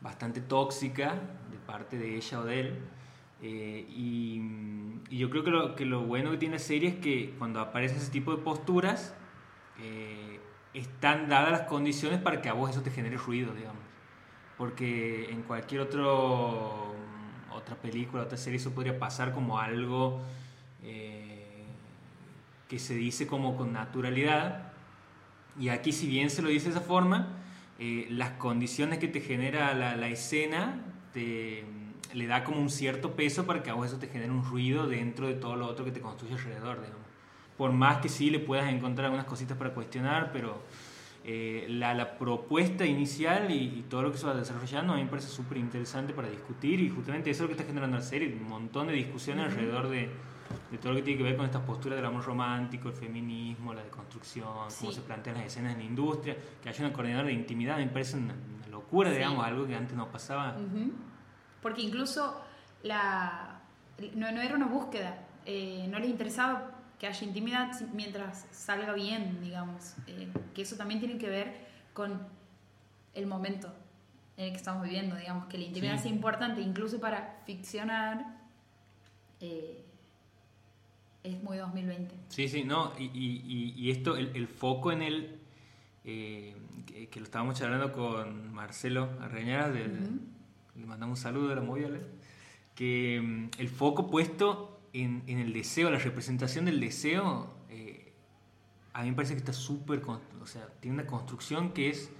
bastante 0.00 0.40
tóxica 0.40 1.16
de 1.50 1.58
parte 1.58 1.98
de 1.98 2.16
ella 2.16 2.40
o 2.40 2.44
de 2.44 2.60
él. 2.60 2.78
Y, 3.42 4.40
y 5.10 5.18
yo 5.18 5.28
creo 5.28 5.44
que 5.44 5.50
lo, 5.50 5.74
que 5.74 5.84
lo 5.84 6.02
bueno 6.02 6.30
que 6.30 6.38
tiene 6.38 6.54
la 6.54 6.60
serie 6.60 6.90
es 6.90 6.94
que 6.96 7.34
cuando 7.38 7.60
aparecen 7.60 7.98
ese 7.98 8.10
tipo 8.10 8.34
de 8.34 8.42
posturas, 8.42 9.14
eh, 9.82 10.40
están 10.74 11.28
dadas 11.28 11.50
las 11.50 11.60
condiciones 11.62 12.20
para 12.20 12.40
que 12.40 12.48
a 12.48 12.52
vos 12.52 12.70
eso 12.70 12.82
te 12.82 12.90
genere 12.90 13.16
ruido, 13.16 13.52
digamos. 13.54 13.82
Porque 14.56 15.30
en 15.30 15.42
cualquier 15.42 15.80
otro, 15.80 16.94
otra 17.52 17.76
película, 17.76 18.22
otra 18.22 18.36
serie, 18.36 18.58
eso 18.58 18.72
podría 18.72 18.98
pasar 18.98 19.32
como 19.32 19.58
algo 19.58 20.20
eh, 20.82 21.64
que 22.68 22.78
se 22.78 22.94
dice 22.94 23.26
como 23.26 23.56
con 23.56 23.72
naturalidad. 23.72 24.72
Y 25.58 25.70
aquí, 25.70 25.92
si 25.92 26.06
bien 26.06 26.30
se 26.30 26.42
lo 26.42 26.48
dice 26.48 26.66
de 26.66 26.76
esa 26.76 26.80
forma, 26.80 27.28
eh, 27.78 28.06
las 28.10 28.30
condiciones 28.32 28.98
que 28.98 29.08
te 29.08 29.20
genera 29.20 29.74
la, 29.74 29.96
la 29.96 30.08
escena 30.08 30.84
te, 31.12 31.64
le 32.12 32.26
da 32.26 32.44
como 32.44 32.60
un 32.60 32.70
cierto 32.70 33.16
peso 33.16 33.46
para 33.46 33.62
que 33.62 33.70
a 33.70 33.74
vos 33.74 33.88
eso 33.88 33.98
te 33.98 34.08
genere 34.08 34.30
un 34.30 34.44
ruido 34.44 34.86
dentro 34.86 35.26
de 35.26 35.34
todo 35.34 35.56
lo 35.56 35.66
otro 35.66 35.84
que 35.84 35.90
te 35.90 36.00
construye 36.00 36.34
alrededor, 36.34 36.80
digamos. 36.80 37.09
Por 37.60 37.72
más 37.72 37.98
que 37.98 38.08
sí 38.08 38.30
le 38.30 38.38
puedas 38.38 38.72
encontrar 38.72 39.04
algunas 39.04 39.26
cositas 39.26 39.54
para 39.54 39.74
cuestionar, 39.74 40.30
pero 40.32 40.62
eh, 41.26 41.66
la, 41.68 41.92
la 41.92 42.16
propuesta 42.16 42.86
inicial 42.86 43.50
y, 43.50 43.80
y 43.80 43.84
todo 43.86 44.00
lo 44.00 44.10
que 44.10 44.16
se 44.16 44.24
va 44.26 44.32
desarrollando 44.32 44.94
a 44.94 44.96
mí 44.96 45.04
me 45.04 45.10
parece 45.10 45.28
súper 45.28 45.58
interesante 45.58 46.14
para 46.14 46.28
discutir 46.30 46.80
y 46.80 46.88
justamente 46.88 47.28
eso 47.28 47.44
es 47.44 47.50
lo 47.50 47.54
que 47.54 47.60
está 47.60 47.66
generando 47.66 47.98
la 47.98 48.02
serie, 48.02 48.32
un 48.34 48.48
montón 48.48 48.86
de 48.86 48.94
discusiones 48.94 49.44
alrededor 49.44 49.90
de, 49.90 50.08
de 50.70 50.78
todo 50.78 50.92
lo 50.92 50.96
que 50.96 51.02
tiene 51.02 51.18
que 51.18 51.24
ver 51.24 51.36
con 51.36 51.44
estas 51.44 51.60
posturas 51.60 51.96
del 51.98 52.06
amor 52.06 52.24
romántico, 52.24 52.88
el 52.88 52.94
feminismo, 52.94 53.74
la 53.74 53.84
deconstrucción, 53.84 54.48
cómo 54.48 54.70
Sí. 54.70 54.92
se 54.94 55.02
plantean 55.02 55.36
las 55.36 55.44
escenas 55.44 55.72
en 55.74 55.80
la 55.80 55.84
industria, 55.84 56.38
que 56.62 56.68
haya 56.70 56.82
una 56.86 56.94
coordinadora 56.94 57.28
de 57.28 57.34
intimidad, 57.34 57.76
me 57.76 57.88
parece 57.88 58.16
una, 58.16 58.32
una 58.56 58.68
locura, 58.68 59.10
Sí. 59.10 59.16
digamos, 59.16 59.44
algo 59.44 59.66
que 59.66 59.76
antes 59.76 59.94
no 59.94 60.08
pasaba. 60.10 60.56
Ujú. 60.56 60.92
Porque 61.60 61.82
incluso 61.82 62.40
la, 62.84 63.60
no, 64.14 64.32
no 64.32 64.40
era 64.40 64.54
una 64.56 64.64
búsqueda, 64.66 65.26
eh, 65.44 65.86
no 65.90 65.98
les 65.98 66.08
interesaba 66.08 66.78
que 67.00 67.06
haya 67.08 67.26
intimidad 67.26 67.72
mientras 67.94 68.46
salga 68.52 68.92
bien, 68.92 69.40
digamos. 69.40 69.94
Eh, 70.06 70.28
que 70.54 70.62
eso 70.62 70.76
también 70.76 71.00
tiene 71.00 71.18
que 71.18 71.28
ver 71.28 71.66
con 71.94 72.20
el 73.14 73.26
momento 73.26 73.72
en 74.36 74.44
el 74.44 74.50
que 74.52 74.56
estamos 74.58 74.84
viviendo, 74.84 75.16
digamos, 75.16 75.46
que 75.46 75.58
la 75.58 75.64
intimidad 75.64 75.96
Sí. 75.96 76.02
sea 76.04 76.10
importante, 76.12 76.60
incluso 76.60 77.00
para 77.00 77.40
ficcionar, 77.46 78.38
eh, 79.40 79.82
es 81.24 81.42
muy 81.42 81.56
2020. 81.58 82.14
Sí, 82.28 82.48
sí, 82.48 82.64
no, 82.64 82.92
y, 82.98 83.04
y- 83.04 83.42
y- 83.46 83.74
y 83.76 83.90
esto, 83.90 84.16
el, 84.16 84.34
el 84.36 84.46
foco 84.46 84.92
en 84.92 85.02
el, 85.02 85.38
eh, 86.04 86.54
que, 86.86 87.08
que 87.08 87.20
lo 87.20 87.24
estábamos 87.24 87.58
charlando 87.58 87.92
con 87.92 88.52
Marcelo 88.52 89.08
Arreñaras, 89.20 89.72
del- 89.74 90.20
le 90.76 90.86
mandamos 90.86 91.18
un 91.18 91.22
saludo 91.22 91.48
de 91.48 91.56
la 91.56 91.60
movida, 91.62 91.88
que 92.74 93.20
mm, 93.22 93.50
el 93.60 93.68
foco 93.68 94.06
puesto 94.06 94.79
en, 94.92 95.22
en 95.26 95.38
el 95.38 95.52
deseo, 95.52 95.90
la 95.90 95.98
representación 95.98 96.64
del 96.64 96.80
deseo, 96.80 97.52
eh, 97.68 98.12
a 98.92 99.02
mí 99.02 99.10
me 99.10 99.16
parece 99.16 99.34
que 99.34 99.38
está 99.38 99.52
súper, 99.52 100.02
o 100.04 100.46
sea, 100.46 100.66
tiene 100.80 100.94
una 100.98 101.06
construcción 101.06 101.72
que 101.72 101.90
es 101.90 102.10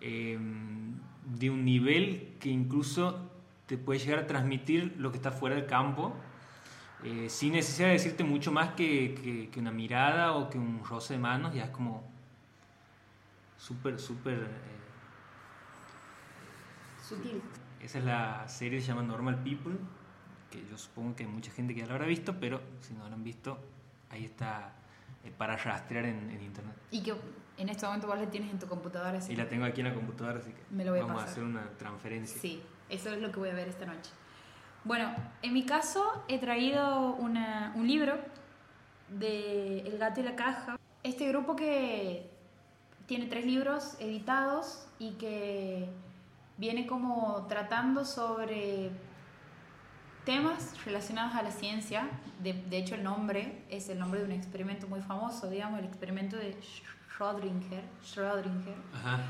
eh, 0.00 0.38
de 1.38 1.50
un 1.50 1.64
nivel 1.64 2.34
que 2.40 2.50
incluso 2.50 3.30
te 3.66 3.78
puede 3.78 4.00
llegar 4.00 4.18
a 4.18 4.26
transmitir 4.26 4.94
lo 4.98 5.10
que 5.10 5.16
está 5.16 5.30
fuera 5.32 5.56
del 5.56 5.66
campo, 5.66 6.14
eh, 7.02 7.28
sin 7.30 7.52
necesidad 7.52 7.88
de 7.88 7.94
decirte 7.94 8.22
mucho 8.24 8.52
más 8.52 8.70
que, 8.74 9.14
que- 9.14 9.48
que 9.50 9.60
una 9.60 9.70
mirada 9.72 10.32
o 10.34 10.50
que 10.50 10.58
un 10.58 10.84
roce 10.84 11.14
de 11.14 11.20
manos, 11.20 11.54
ya 11.54 11.64
es 11.64 11.70
como 11.70 12.02
súper, 13.56 13.98
súper... 13.98 14.34
eh, 14.34 14.74
Sutil. 17.06 17.40
esa 17.80 17.98
es 17.98 18.04
la 18.04 18.48
serie 18.48 18.78
que 18.78 18.82
se 18.84 18.88
llama 18.88 19.02
Normal 19.02 19.42
People, 19.42 19.74
que 20.54 20.64
yo 20.70 20.78
supongo 20.78 21.16
que 21.16 21.24
hay 21.24 21.28
mucha 21.28 21.50
gente 21.50 21.74
que 21.74 21.80
ya 21.80 21.86
la 21.86 21.94
habrá 21.94 22.06
visto, 22.06 22.36
pero 22.38 22.60
si 22.80 22.94
no 22.94 23.08
la 23.08 23.14
han 23.14 23.24
visto, 23.24 23.58
ahí 24.10 24.24
está 24.24 24.72
eh, 25.24 25.32
para 25.36 25.56
rastrear 25.56 26.04
en, 26.04 26.30
en 26.30 26.42
internet. 26.42 26.76
Y 26.90 27.02
que 27.02 27.14
en 27.56 27.68
este 27.68 27.86
momento 27.86 28.06
vos 28.06 28.18
la 28.18 28.26
tienes 28.30 28.50
en 28.50 28.58
tu 28.58 28.66
computadora. 28.66 29.18
así 29.18 29.32
Y 29.32 29.36
la 29.36 29.48
tengo 29.48 29.64
aquí 29.64 29.80
en 29.80 29.88
la 29.88 29.94
computadora, 29.94 30.38
así 30.38 30.50
que 30.50 30.62
Me 30.70 30.84
lo 30.84 30.92
voy 30.92 31.00
a 31.00 31.02
vamos 31.02 31.16
a 31.22 31.26
pasar. 31.26 31.32
hacer 31.32 31.44
una 31.44 31.68
transferencia. 31.78 32.40
Sí, 32.40 32.62
eso 32.88 33.10
es 33.10 33.20
lo 33.20 33.32
que 33.32 33.38
voy 33.40 33.48
a 33.48 33.54
ver 33.54 33.68
esta 33.68 33.86
noche. 33.86 34.10
Bueno, 34.84 35.10
en 35.42 35.52
mi 35.54 35.64
caso 35.64 36.24
he 36.28 36.38
traído 36.38 37.14
una- 37.14 37.72
un 37.74 37.86
libro 37.88 38.14
de 39.08 39.80
El 39.80 39.98
gato 39.98 40.20
y 40.20 40.22
la 40.22 40.36
caja. 40.36 40.78
Este 41.02 41.28
grupo 41.28 41.56
que 41.56 42.30
tiene 43.06 43.26
tres 43.26 43.44
libros 43.44 43.96
editados 44.00 44.86
y 44.98 45.12
que 45.12 45.88
viene 46.56 46.86
como 46.86 47.46
tratando 47.48 48.04
sobre 48.04 48.90
temas 50.24 50.74
relacionados 50.84 51.34
a 51.34 51.42
la 51.42 51.50
ciencia. 51.50 52.08
De, 52.42 52.52
de 52.52 52.78
hecho, 52.78 52.94
el 52.94 53.04
nombre 53.04 53.64
es 53.70 53.88
el 53.88 53.98
nombre 53.98 54.20
de 54.20 54.26
un 54.26 54.32
experimento 54.32 54.86
muy 54.88 55.00
famoso, 55.00 55.48
digamos, 55.48 55.78
el 55.78 55.84
experimento 55.86 56.36
de 56.36 56.56
Schrödinger. 56.60 57.82
Schrödinger 58.04 58.74
Ajá. 58.92 59.20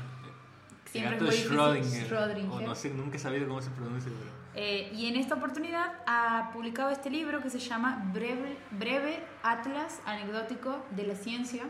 Siempre 0.85 1.17
gato 1.17 1.29
es 1.29 1.49
muy. 1.49 1.57
Schrödinger. 1.57 2.07
Schrödinger. 2.07 2.51
O 2.51 2.61
no 2.61 2.75
sé, 2.75 2.89
nunca 2.91 3.17
he 3.17 3.19
sabido 3.19 3.47
cómo 3.47 3.61
se 3.61 3.69
pronuncia, 3.71 4.11
pero... 4.17 4.45
Eh, 4.57 4.89
y 4.95 5.07
en 5.07 5.17
esta 5.17 5.35
oportunidad 5.35 5.95
ha 6.07 6.51
publicado 6.53 6.89
este 6.89 7.09
libro 7.09 7.41
que 7.41 7.49
se 7.49 7.59
llama 7.59 8.09
Breve, 8.13 8.57
Breve 8.71 9.21
Atlas 9.43 9.99
Anecdótico 10.05 10.85
de 10.91 11.07
la 11.07 11.15
Ciencia, 11.15 11.63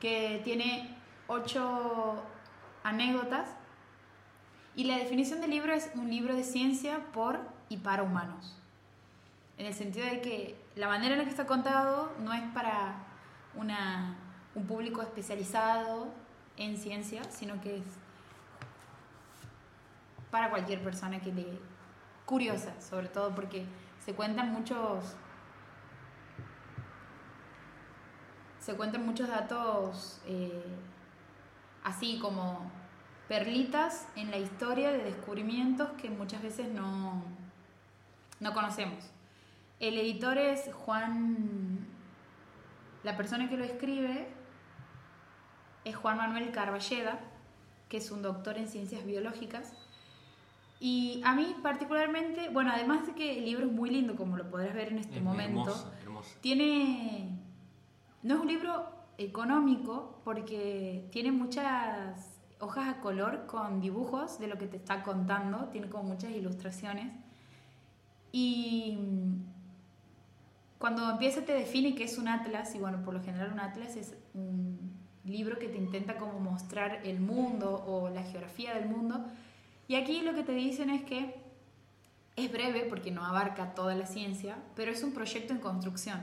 que 0.00 0.40
tiene 0.42 0.96
ocho 1.28 2.20
anécdotas. 2.82 3.48
Y 4.74 4.84
la 4.84 4.96
definición 4.96 5.40
del 5.40 5.50
libro 5.50 5.72
es 5.72 5.90
un 5.94 6.10
libro 6.10 6.34
de 6.34 6.42
ciencia 6.42 7.00
por 7.12 7.38
y 7.68 7.78
para 7.78 8.02
humanos. 8.02 8.56
En 9.56 9.66
el 9.66 9.74
sentido 9.74 10.06
de 10.06 10.20
que 10.20 10.56
la 10.76 10.86
manera 10.88 11.14
en 11.14 11.18
la 11.18 11.24
que 11.24 11.30
está 11.30 11.46
contado 11.46 12.12
no 12.20 12.32
es 12.32 12.42
para 12.54 12.94
una, 13.54 14.16
un 14.54 14.66
público 14.66 15.02
especializado 15.02 16.08
en 16.56 16.76
ciencia, 16.76 17.24
sino 17.24 17.60
que 17.60 17.78
es 17.78 17.84
para 20.30 20.50
cualquier 20.50 20.82
persona 20.82 21.20
que 21.20 21.32
le 21.32 21.58
curiosa, 22.26 22.78
sobre 22.80 23.08
todo 23.08 23.34
porque 23.34 23.64
se 24.04 24.14
cuentan 24.14 24.52
muchos 24.52 25.16
se 28.60 28.74
cuentan 28.76 29.06
muchos 29.06 29.28
datos 29.28 30.20
eh, 30.26 30.62
así 31.84 32.18
como 32.20 32.70
perlitas 33.26 34.06
en 34.14 34.30
la 34.30 34.36
historia 34.36 34.92
de 34.92 35.04
descubrimientos 35.04 35.88
que 36.00 36.10
muchas 36.10 36.42
veces 36.42 36.68
no, 36.68 37.22
no 38.40 38.52
conocemos. 38.54 39.04
El 39.80 39.96
editor 39.98 40.38
es 40.38 40.72
Juan, 40.72 41.86
la 43.04 43.16
persona 43.16 43.48
que 43.48 43.56
lo 43.56 43.64
escribe 43.64 44.28
es 45.84 45.96
Juan 45.96 46.16
Manuel 46.16 46.50
Carballeda, 46.50 47.20
que 47.88 47.98
es 47.98 48.10
un 48.10 48.22
doctor 48.22 48.58
en 48.58 48.68
ciencias 48.68 49.04
biológicas. 49.04 49.72
Y 50.80 51.20
a 51.24 51.34
mí 51.34 51.56
particularmente, 51.62 52.50
bueno, 52.50 52.70
además 52.72 53.06
de 53.06 53.14
que 53.14 53.38
el 53.38 53.44
libro 53.44 53.66
es 53.66 53.72
muy 53.72 53.90
lindo, 53.90 54.14
como 54.16 54.36
lo 54.36 54.48
podrás 54.48 54.74
ver 54.74 54.88
en 54.88 54.98
este 54.98 55.16
Es 55.16 55.22
momento, 55.22 55.60
hermoso, 55.60 55.92
hermoso. 56.02 56.36
tiene, 56.40 57.30
no 58.22 58.34
es 58.34 58.40
un 58.40 58.48
libro 58.48 58.86
económico 59.16 60.20
porque 60.24 61.08
tiene 61.10 61.32
muchas 61.32 62.38
hojas 62.60 62.88
a 62.88 63.00
color 63.00 63.46
con 63.46 63.80
dibujos 63.80 64.38
de 64.38 64.46
lo 64.46 64.58
que 64.58 64.66
te 64.66 64.76
está 64.76 65.02
contando, 65.02 65.68
tiene 65.70 65.88
como 65.88 66.04
muchas 66.04 66.30
ilustraciones. 66.30 67.12
Y 68.32 68.96
mm, 69.00 69.42
cuando 70.78 71.10
empieza 71.10 71.42
te 71.42 71.52
define 71.52 71.94
que 71.94 72.04
es 72.04 72.18
un 72.18 72.28
atlas, 72.28 72.74
y 72.74 72.78
bueno, 72.78 73.02
por 73.02 73.14
lo 73.14 73.22
general 73.22 73.52
un 73.52 73.60
atlas 73.60 73.96
es 73.96 74.14
un 74.34 74.78
libro 75.24 75.58
que 75.58 75.68
te 75.68 75.76
intenta 75.76 76.16
como 76.16 76.38
mostrar 76.40 77.00
el 77.04 77.20
mundo 77.20 77.84
o 77.86 78.08
la 78.10 78.22
geografía 78.22 78.74
del 78.74 78.88
mundo. 78.88 79.24
Y 79.88 79.96
aquí 79.96 80.20
lo 80.22 80.34
que 80.34 80.42
te 80.42 80.52
dicen 80.52 80.90
es 80.90 81.02
que 81.02 81.34
es 82.36 82.52
breve 82.52 82.86
porque 82.88 83.10
no 83.10 83.24
abarca 83.24 83.74
toda 83.74 83.94
la 83.94 84.06
ciencia, 84.06 84.56
pero 84.76 84.92
es 84.92 85.02
un 85.02 85.12
proyecto 85.12 85.52
en 85.52 85.58
construcción. 85.60 86.20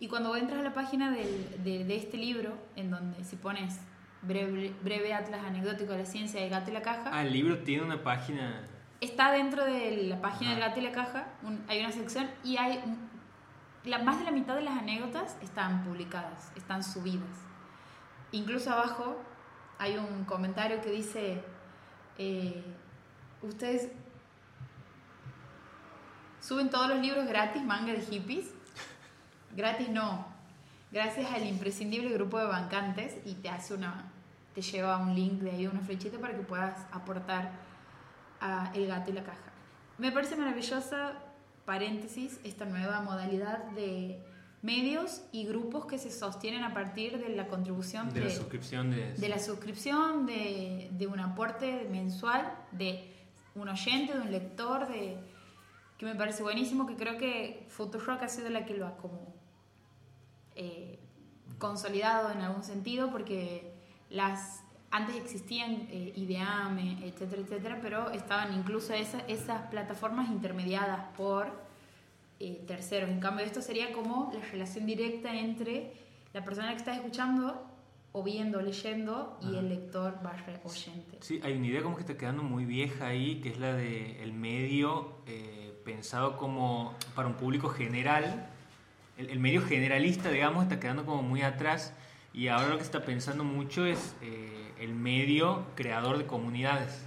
Y 0.00 0.08
cuando 0.08 0.34
entras 0.36 0.60
a 0.60 0.62
la 0.62 0.72
página 0.74 1.10
del- 1.10 1.62
de, 1.64 1.84
de 1.84 1.96
este 1.96 2.16
libro, 2.16 2.54
en 2.76 2.90
donde 2.90 3.22
si 3.24 3.36
pones 3.36 3.78
breve, 4.22 4.72
breve 4.82 5.12
atlas 5.12 5.44
anecdótico 5.44 5.92
de 5.92 5.98
la 5.98 6.06
ciencia 6.06 6.40
de 6.40 6.48
gato 6.48 6.70
y 6.70 6.74
la 6.74 6.82
caja, 6.82 7.10
Ah, 7.12 7.22
el 7.22 7.32
libro 7.32 7.58
tiene 7.58 7.82
una 7.82 8.02
página... 8.02 8.64
está 9.00 9.30
dentro 9.32 9.64
de 9.64 10.04
la 10.08 10.20
página 10.20 10.50
del 10.52 10.60
gato 10.60 10.80
y 10.80 10.82
la 10.82 10.92
caja, 10.92 11.26
un- 11.42 11.64
hay 11.68 11.80
una 11.80 11.92
sección 11.92 12.28
y 12.44 12.56
hay 12.56 12.80
un- 12.84 13.08
la, 13.84 13.98
más 14.00 14.18
de 14.18 14.24
la 14.24 14.30
mitad 14.32 14.54
de 14.56 14.62
las 14.62 14.76
anécdotas 14.76 15.36
están 15.42 15.84
publicadas, 15.84 16.50
están 16.56 16.82
subidas. 16.82 17.28
Incluso 18.32 18.70
abajo 18.72 19.16
hay 19.78 19.96
un 19.96 20.24
comentario 20.24 20.80
que 20.80 20.90
dice, 20.90 21.42
eh, 22.18 22.64
ustedes 23.42 23.90
suben 26.40 26.70
todos 26.70 26.88
los 26.88 26.98
libros 26.98 27.26
gratis, 27.26 27.62
manga 27.62 27.92
de 27.92 28.00
hippies. 28.00 28.52
Gratis 29.56 29.88
no, 29.88 30.26
gracias 30.92 31.30
al 31.32 31.44
imprescindible 31.46 32.10
grupo 32.10 32.38
de 32.38 32.46
bancantes 32.46 33.16
y 33.24 33.34
te 33.34 33.48
hace 33.48 33.74
una, 33.74 34.10
te 34.54 34.62
lleva 34.62 34.98
un 34.98 35.14
link 35.14 35.40
de 35.40 35.50
ahí, 35.52 35.66
una 35.66 35.80
flechita 35.80 36.18
para 36.18 36.34
que 36.34 36.42
puedas 36.42 36.86
aportar 36.92 37.50
a 38.40 38.72
El 38.74 38.86
gato 38.86 39.10
y 39.10 39.14
la 39.14 39.24
caja. 39.24 39.52
Me 39.98 40.12
parece 40.12 40.36
maravillosa, 40.36 41.14
paréntesis, 41.64 42.40
esta 42.44 42.64
nueva 42.64 43.00
modalidad 43.00 43.64
de 43.72 44.22
medios 44.62 45.22
y 45.32 45.46
grupos 45.46 45.86
que 45.86 45.98
se 45.98 46.10
sostienen 46.10 46.64
a 46.64 46.74
partir 46.74 47.18
de 47.18 47.28
la 47.30 47.46
contribución 47.46 48.12
De 48.12 48.20
la 48.20 48.30
suscripción 48.30 48.90
de... 48.90 49.14
de 49.14 49.28
la 49.28 49.38
suscripción, 49.38 50.26
de, 50.26 50.88
de 50.92 51.06
un 51.06 51.20
aporte 51.20 51.86
mensual, 51.90 52.52
de 52.72 53.12
un 53.54 53.68
oyente, 53.68 54.14
de 54.14 54.20
un 54.20 54.32
lector, 54.32 54.88
de 54.88 55.16
que 55.96 56.06
me 56.06 56.14
parece 56.14 56.42
buenísimo, 56.42 56.86
que 56.86 56.96
creo 56.96 57.18
que 57.18 57.66
Futurock 57.68 58.22
ha 58.22 58.28
sido 58.28 58.48
la 58.50 58.64
que 58.64 58.74
lo 58.74 58.86
ha 58.86 58.96
como 58.96 59.34
eh, 60.54 60.98
consolidado 61.58 62.30
en 62.30 62.40
algún 62.40 62.62
sentido, 62.62 63.10
porque 63.10 63.72
las 64.10 64.62
antes 64.90 65.16
existían 65.16 65.86
eh, 65.90 66.12
Ideame, 66.16 66.98
etcétera, 67.04 67.42
etcétera, 67.42 67.78
pero 67.82 68.10
estaban 68.10 68.54
incluso 68.54 68.94
esa- 68.94 69.20
esas 69.28 69.62
plataformas 69.70 70.28
intermediadas 70.30 71.00
por 71.16 71.48
eh, 72.40 72.62
terceros. 72.66 73.10
En 73.10 73.20
cambio, 73.20 73.44
esto 73.44 73.60
sería 73.60 73.92
como 73.92 74.30
la 74.32 74.40
relación 74.50 74.86
directa 74.86 75.34
entre 75.34 75.92
la 76.32 76.44
persona 76.44 76.70
que 76.70 76.76
está 76.76 76.94
escuchando 76.94 77.66
o 78.12 78.22
viendo, 78.22 78.62
leyendo 78.62 79.38
y 79.42 79.48
Ajá. 79.48 79.58
el 79.58 79.68
lector 79.68 80.22
barra 80.22 80.60
oyente. 80.64 81.18
Sí, 81.20 81.40
hay 81.42 81.54
una 81.54 81.66
idea 81.66 81.82
como 81.82 81.96
que 81.96 82.02
está 82.02 82.16
quedando 82.16 82.42
muy 82.42 82.64
vieja 82.64 83.08
ahí, 83.08 83.40
que 83.40 83.48
es 83.50 83.58
la 83.58 83.72
de 83.74 84.22
el 84.22 84.32
medio 84.32 85.12
eh, 85.26 85.74
pensado 85.84 86.36
como 86.36 86.94
para 87.14 87.28
un 87.28 87.34
público 87.34 87.68
general. 87.68 88.46
El, 89.18 89.30
el 89.30 89.40
medio 89.40 89.60
generalista, 89.60 90.30
digamos, 90.30 90.62
está 90.62 90.78
quedando 90.80 91.04
como 91.04 91.22
muy 91.22 91.42
atrás 91.42 91.92
y 92.32 92.46
ahora 92.48 92.68
lo 92.68 92.76
que 92.76 92.84
está 92.84 93.04
pensando 93.04 93.42
mucho 93.42 93.84
es 93.84 94.14
eh, 94.22 94.67
el 94.80 94.94
medio 94.94 95.64
creador 95.74 96.18
de 96.18 96.26
comunidades. 96.26 97.06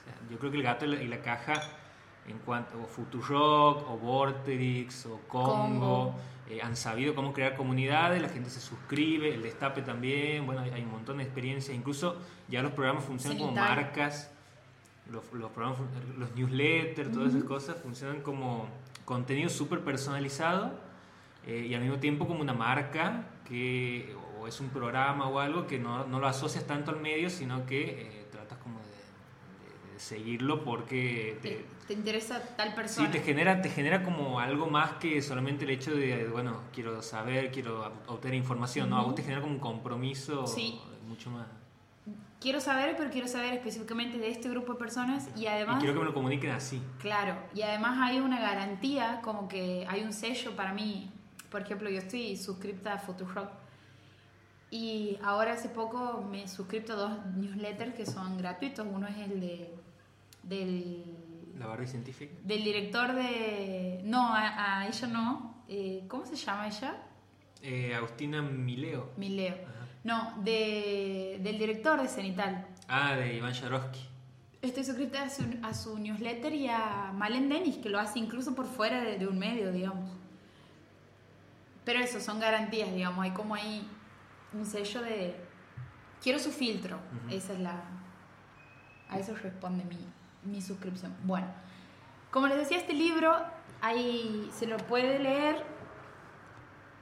O 0.00 0.04
sea, 0.04 0.14
yo 0.30 0.38
creo 0.38 0.50
que 0.50 0.58
el 0.58 0.62
gato 0.62 0.84
y 0.84 0.88
la, 0.88 1.02
y 1.02 1.08
la 1.08 1.20
caja, 1.22 1.54
en 2.28 2.38
cuanto 2.38 2.80
o 2.80 2.86
Futurock, 2.86 3.88
o 3.90 3.98
Vorterix, 3.98 5.06
o 5.06 5.20
Congo, 5.28 6.14
eh, 6.48 6.60
han 6.62 6.76
sabido 6.76 7.14
cómo 7.14 7.32
crear 7.32 7.56
comunidades, 7.56 8.20
la 8.20 8.28
gente 8.28 8.50
se 8.50 8.60
suscribe, 8.60 9.34
el 9.34 9.42
destape 9.42 9.82
también, 9.82 10.44
bueno, 10.44 10.60
hay, 10.60 10.70
hay 10.70 10.82
un 10.82 10.90
montón 10.90 11.18
de 11.18 11.24
experiencias, 11.24 11.76
incluso 11.76 12.16
ya 12.48 12.62
los 12.62 12.72
programas 12.72 13.04
funcionan 13.04 13.38
como 13.38 13.52
marcas, 13.52 14.30
los, 15.10 15.32
los 15.32 15.50
programas, 15.50 15.80
los 16.18 16.34
newsletters, 16.34 17.10
todas 17.12 17.34
esas 17.34 17.44
cosas 17.44 17.76
funcionan 17.82 18.20
como 18.22 18.68
contenido 19.04 19.48
súper 19.48 19.80
personalizado 19.80 20.72
eh, 21.46 21.66
y 21.68 21.74
al 21.74 21.80
mismo 21.80 21.98
tiempo 21.98 22.26
como 22.26 22.40
una 22.40 22.54
marca 22.54 23.26
que 23.48 24.14
o 24.42 24.48
es 24.48 24.60
un 24.60 24.68
programa 24.70 25.28
o 25.28 25.38
algo 25.38 25.66
que 25.66 25.78
no, 25.78 26.04
no 26.06 26.18
lo 26.18 26.26
asocias 26.26 26.66
tanto 26.66 26.90
al 26.90 27.00
medio, 27.00 27.30
sino 27.30 27.64
que 27.64 28.02
eh, 28.20 28.26
tratas 28.30 28.58
como 28.58 28.78
de, 28.80 28.84
de- 28.86 29.92
de 29.94 30.00
seguirlo 30.00 30.64
porque 30.64 31.38
te, 31.40 31.50
¿Te, 31.50 31.64
te 31.88 31.94
interesa 31.94 32.40
tal 32.56 32.70
Sí, 32.70 32.74
persona? 32.74 33.10
te 33.10 33.20
genera, 33.20 33.62
te 33.62 33.70
genera 33.70 34.02
como 34.02 34.40
algo 34.40 34.66
más 34.66 34.92
que 34.94 35.22
solamente 35.22 35.64
el 35.64 35.70
hecho 35.70 35.94
de, 35.94 36.26
bueno, 36.28 36.60
quiero 36.72 37.02
saber, 37.02 37.52
quiero 37.52 37.84
ob- 37.84 37.92
obtener 38.08 38.36
información, 38.38 38.90
¿no? 38.90 38.98
A 38.98 39.02
vos 39.04 39.14
te 39.14 39.22
genera 39.22 39.40
como 39.40 39.54
un 39.54 39.60
compromiso 39.60 40.46
Sí. 40.46 40.80
mucho 41.06 41.30
más. 41.30 41.46
Quiero 42.40 42.60
saber, 42.60 42.96
pero 42.98 43.08
quiero 43.10 43.28
saber 43.28 43.54
específicamente 43.54 44.18
de 44.18 44.28
este 44.28 44.48
grupo 44.48 44.72
de 44.72 44.78
personas 44.80 45.28
y 45.36 45.42
Y 45.42 45.46
además... 45.46 45.78
quiero 45.78 45.94
que 45.94 46.00
me 46.00 46.06
lo 46.06 46.12
comuniquen 46.14 46.50
así. 46.50 46.82
Claro, 46.98 47.36
y 47.54 47.62
además 47.62 47.96
hay 48.02 48.18
una 48.18 48.40
garantía, 48.40 49.20
como 49.22 49.46
que 49.46 49.86
hay 49.88 50.02
un 50.02 50.12
sello 50.12 50.56
para 50.56 50.72
mí. 50.72 51.12
Por 51.48 51.60
ejemplo, 51.62 51.88
yo 51.88 51.98
estoy 51.98 52.36
suscripta 52.36 52.94
a 52.94 52.98
Futurock 52.98 53.48
y 54.72 55.18
ahora 55.22 55.52
hace 55.52 55.68
poco 55.68 56.26
me 56.30 56.44
he 56.44 56.48
suscrito 56.48 56.94
a 56.94 56.96
dos 56.96 57.26
newsletters 57.36 57.94
que 57.94 58.06
son 58.06 58.38
gratuitos. 58.38 58.86
Uno 58.90 59.06
es 59.06 59.18
el 59.18 59.38
de 59.40 59.74
del, 60.42 61.04
La 61.58 61.66
Barbie 61.66 61.86
científica. 61.86 62.32
del 62.42 62.64
director 62.64 63.12
de... 63.14 64.00
No, 64.04 64.34
a, 64.34 64.80
a 64.80 64.88
ella 64.88 65.06
no. 65.08 65.62
Eh, 65.68 66.04
¿Cómo 66.08 66.24
se 66.24 66.36
llama 66.36 66.66
ella? 66.68 66.96
Eh, 67.60 67.94
Agustina 67.94 68.40
Mileo. 68.40 69.10
Mileo. 69.18 69.54
Ajá. 69.54 69.86
No, 70.04 70.42
de, 70.42 71.38
del 71.42 71.58
director 71.58 72.00
de 72.00 72.08
Cenital. 72.08 72.66
Ah, 72.88 73.14
de 73.14 73.36
Iván 73.36 73.52
Jarosky. 73.54 74.00
Estoy 74.62 74.84
suscrita 74.84 75.22
a 75.24 75.28
su, 75.30 75.44
a 75.62 75.74
su 75.74 75.98
newsletter 75.98 76.54
y 76.54 76.68
a 76.68 77.12
Malen 77.14 77.48
Denis, 77.50 77.76
que 77.76 77.90
lo 77.90 78.00
hace 78.00 78.18
incluso 78.18 78.54
por 78.54 78.66
fuera 78.66 79.02
de, 79.02 79.18
de 79.18 79.26
un 79.28 79.38
medio, 79.38 79.70
digamos. 79.70 80.10
Pero 81.84 81.98
eso, 81.98 82.20
son 82.20 82.40
garantías, 82.40 82.92
digamos. 82.94 83.22
Hay 83.22 83.32
como 83.32 83.54
ahí 83.54 83.86
un 84.54 84.64
sello 84.66 85.02
de... 85.02 85.36
Quiero 86.22 86.38
su 86.38 86.50
filtro. 86.50 86.98
Esa 87.30 87.52
es 87.52 87.60
la... 87.60 87.82
A 89.08 89.18
eso 89.18 89.34
responde 89.34 89.84
mi, 89.84 89.98
mi 90.50 90.62
suscripción. 90.62 91.14
Bueno, 91.24 91.46
como 92.30 92.46
les 92.46 92.58
decía, 92.58 92.78
este 92.78 92.94
libro 92.94 93.36
ahí 93.80 94.48
se 94.52 94.66
lo 94.66 94.78
puede 94.78 95.18
leer. 95.18 95.64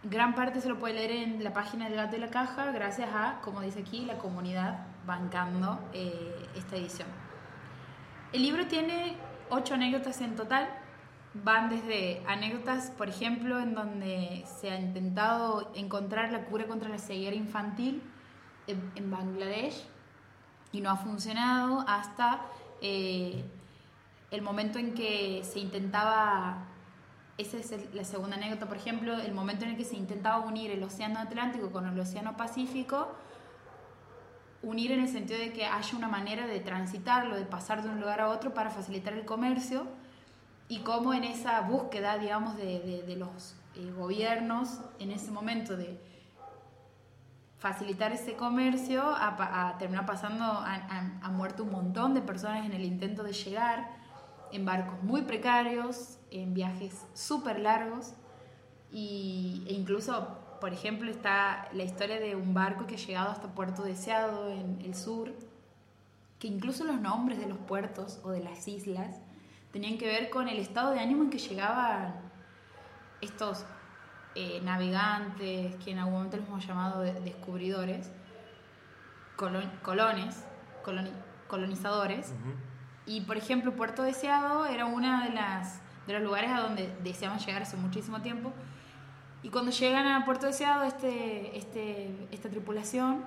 Gran 0.03 0.35
parte 0.35 0.61
se 0.61 0.69
lo 0.69 0.79
puede 0.79 0.95
leer 0.95 1.11
en 1.13 1.45
la 1.45 1.53
página 1.53 1.85
del 1.85 1.95
gato 1.97 2.17
y 2.17 2.21
la 2.21 2.31
caja, 2.31 2.73
gracias 2.73 3.11
a, 3.15 3.41
como 3.43 3.61
dice 3.61 3.81
aquí, 3.81 4.07
la 4.07 4.17
comunidad 4.19 4.87
bancando 5.07 5.79
eh, 5.93 6.49
esta 6.57 6.77
edición. 6.77 7.09
El 8.33 8.43
libro 8.43 8.67
tiene 8.67 9.17
ocho 9.51 9.75
anécdotas 9.75 10.21
en 10.21 10.37
total. 10.37 10.69
Van 11.33 11.69
desde 11.69 12.23
anécdotas, 12.27 12.91
por 12.91 13.09
ejemplo, 13.09 13.61
en 13.61 13.75
donde 13.75 14.45
se 14.61 14.71
ha 14.71 14.81
intentado 14.81 15.71
encontrar 15.75 16.33
la 16.33 16.47
cura 16.47 16.67
contra 16.67 16.89
la 16.89 16.99
ceguera 16.99 17.37
infantil 17.37 18.03
en, 18.67 19.11
Bangladesh 19.11 19.85
y 20.73 20.81
no 20.81 20.91
ha 20.91 20.97
funcionado, 20.97 21.85
hasta 21.87 22.43
eh, 22.81 23.45
el 24.31 24.43
momento 24.43 24.79
en 24.79 24.95
que 24.95 25.43
se 25.45 25.61
intentaba 25.61 26.67
esa 27.41 27.57
es 27.57 27.95
la 27.95 28.05
segunda 28.05 28.37
anécdota, 28.37 28.67
por 28.67 28.77
ejemplo, 28.77 29.19
el 29.19 29.33
momento 29.33 29.65
en 29.65 29.71
el 29.71 29.77
que 29.77 29.85
se 29.85 29.97
intentaba 29.97 30.41
unir 30.41 30.71
el 30.71 30.83
Océano 30.83 31.21
Atlántico 31.21 31.71
con 31.71 31.87
el 31.87 31.99
Océano 31.99 32.37
Pacífico, 32.37 33.09
unir 34.63 34.93
en 34.93 35.01
el 35.01 35.09
sentido 35.09 35.41
de 35.41 35.53
que 35.53 35.65
haya 35.65 35.97
una 35.97 36.09
manera 36.09 36.47
de 36.47 36.61
transitarlo, 36.61 37.37
de 37.37 37.47
pasar 37.47 37.83
de 37.83 37.89
un 37.89 37.99
lugar 37.99 38.21
a 38.21 38.29
otro 38.29 38.53
para 38.53 38.69
facilitar 38.69 39.15
el 39.15 39.25
comercio, 39.25 39.87
y 40.71 40.79
cómo 40.79 41.13
en 41.13 41.25
esa 41.25 41.61
búsqueda, 41.63 42.17
digamos, 42.17 42.57
de, 42.57 43.17
los 43.19 43.57
eh, 43.75 43.91
gobiernos, 43.91 44.81
en 45.01 45.11
ese 45.11 45.33
momento 45.33 45.77
de 45.77 46.01
facilitar 47.59 48.13
ese 48.13 48.37
comercio, 48.37 49.03
a, 49.05 49.75
terminar 49.81 50.07
pasando, 50.07 50.45
ha 50.45 51.31
muerto 51.33 51.65
un 51.65 51.73
montón 51.73 52.15
de 52.15 52.23
personas 52.23 52.65
en 52.65 52.73
el 52.73 52.85
intento 52.85 53.25
de 53.25 53.33
llegar 53.33 53.91
en 54.53 54.65
barcos 54.65 55.03
muy 55.03 55.23
precarios, 55.23 56.19
en 56.31 56.55
viajes 56.55 57.05
súper 57.15 57.59
largos 57.59 58.15
y, 58.93 59.65
e 59.67 59.73
incluso, 59.73 60.39
por 60.61 60.73
ejemplo, 60.73 61.11
está 61.11 61.69
la 61.73 61.83
historia 61.83 62.21
de 62.21 62.37
un 62.37 62.55
barco 62.55 62.87
que 62.87 62.95
ha 62.95 62.99
llegado 62.99 63.31
hasta 63.31 63.49
Puerto 63.57 63.83
Deseado 63.83 64.49
en 64.53 64.81
el 64.83 64.95
sur, 64.95 65.35
que 66.39 66.47
incluso 66.47 66.85
los 66.85 67.01
nombres 67.01 67.41
de 67.41 67.47
los 67.47 67.59
puertos 67.59 68.21
o 68.23 68.31
de 68.31 68.41
las 68.41 68.69
islas 68.69 69.21
tenían 69.73 69.99
que 69.99 70.07
ver 70.07 70.31
con 70.31 70.49
el 70.49 70.59
estado 70.59 70.93
de 70.93 71.01
ánimo 71.01 71.23
en 71.25 71.31
que 71.31 71.39
llegaban 71.39 72.15
estos 73.21 73.65
eh, 74.35 74.61
navegantes, 74.63 75.77
que 75.77 75.91
en 75.91 75.99
algún 75.99 76.15
momento 76.15 76.37
los 76.37 76.47
hemos 76.47 76.67
llamado 76.67 77.01
descubridores, 77.01 78.11
colones, 79.37 80.45
colonizadores. 81.49 82.33
Y 83.07 83.23
por 83.23 83.37
ejemplo, 83.37 83.75
Puerto 83.75 84.03
Deseado 84.03 84.67
era 84.67 84.87
uno 84.87 85.23
de, 85.25 85.31
las, 85.31 85.81
de 86.07 86.15
los 86.15 86.23
lugares 86.23 86.51
a 86.51 86.61
donde 86.61 86.95
deseaban 87.03 87.39
llegar 87.39 87.63
hace 87.63 87.77
muchísimo 87.77 88.21
tiempo. 88.23 88.53
Y 89.43 89.49
cuando 89.49 89.71
llegan 89.71 90.07
a 90.07 90.25
Puerto 90.25 90.47
Deseado, 90.47 90.85
este, 90.85 91.57
este, 91.57 92.29
esta 92.31 92.51
tripulación, 92.51 93.25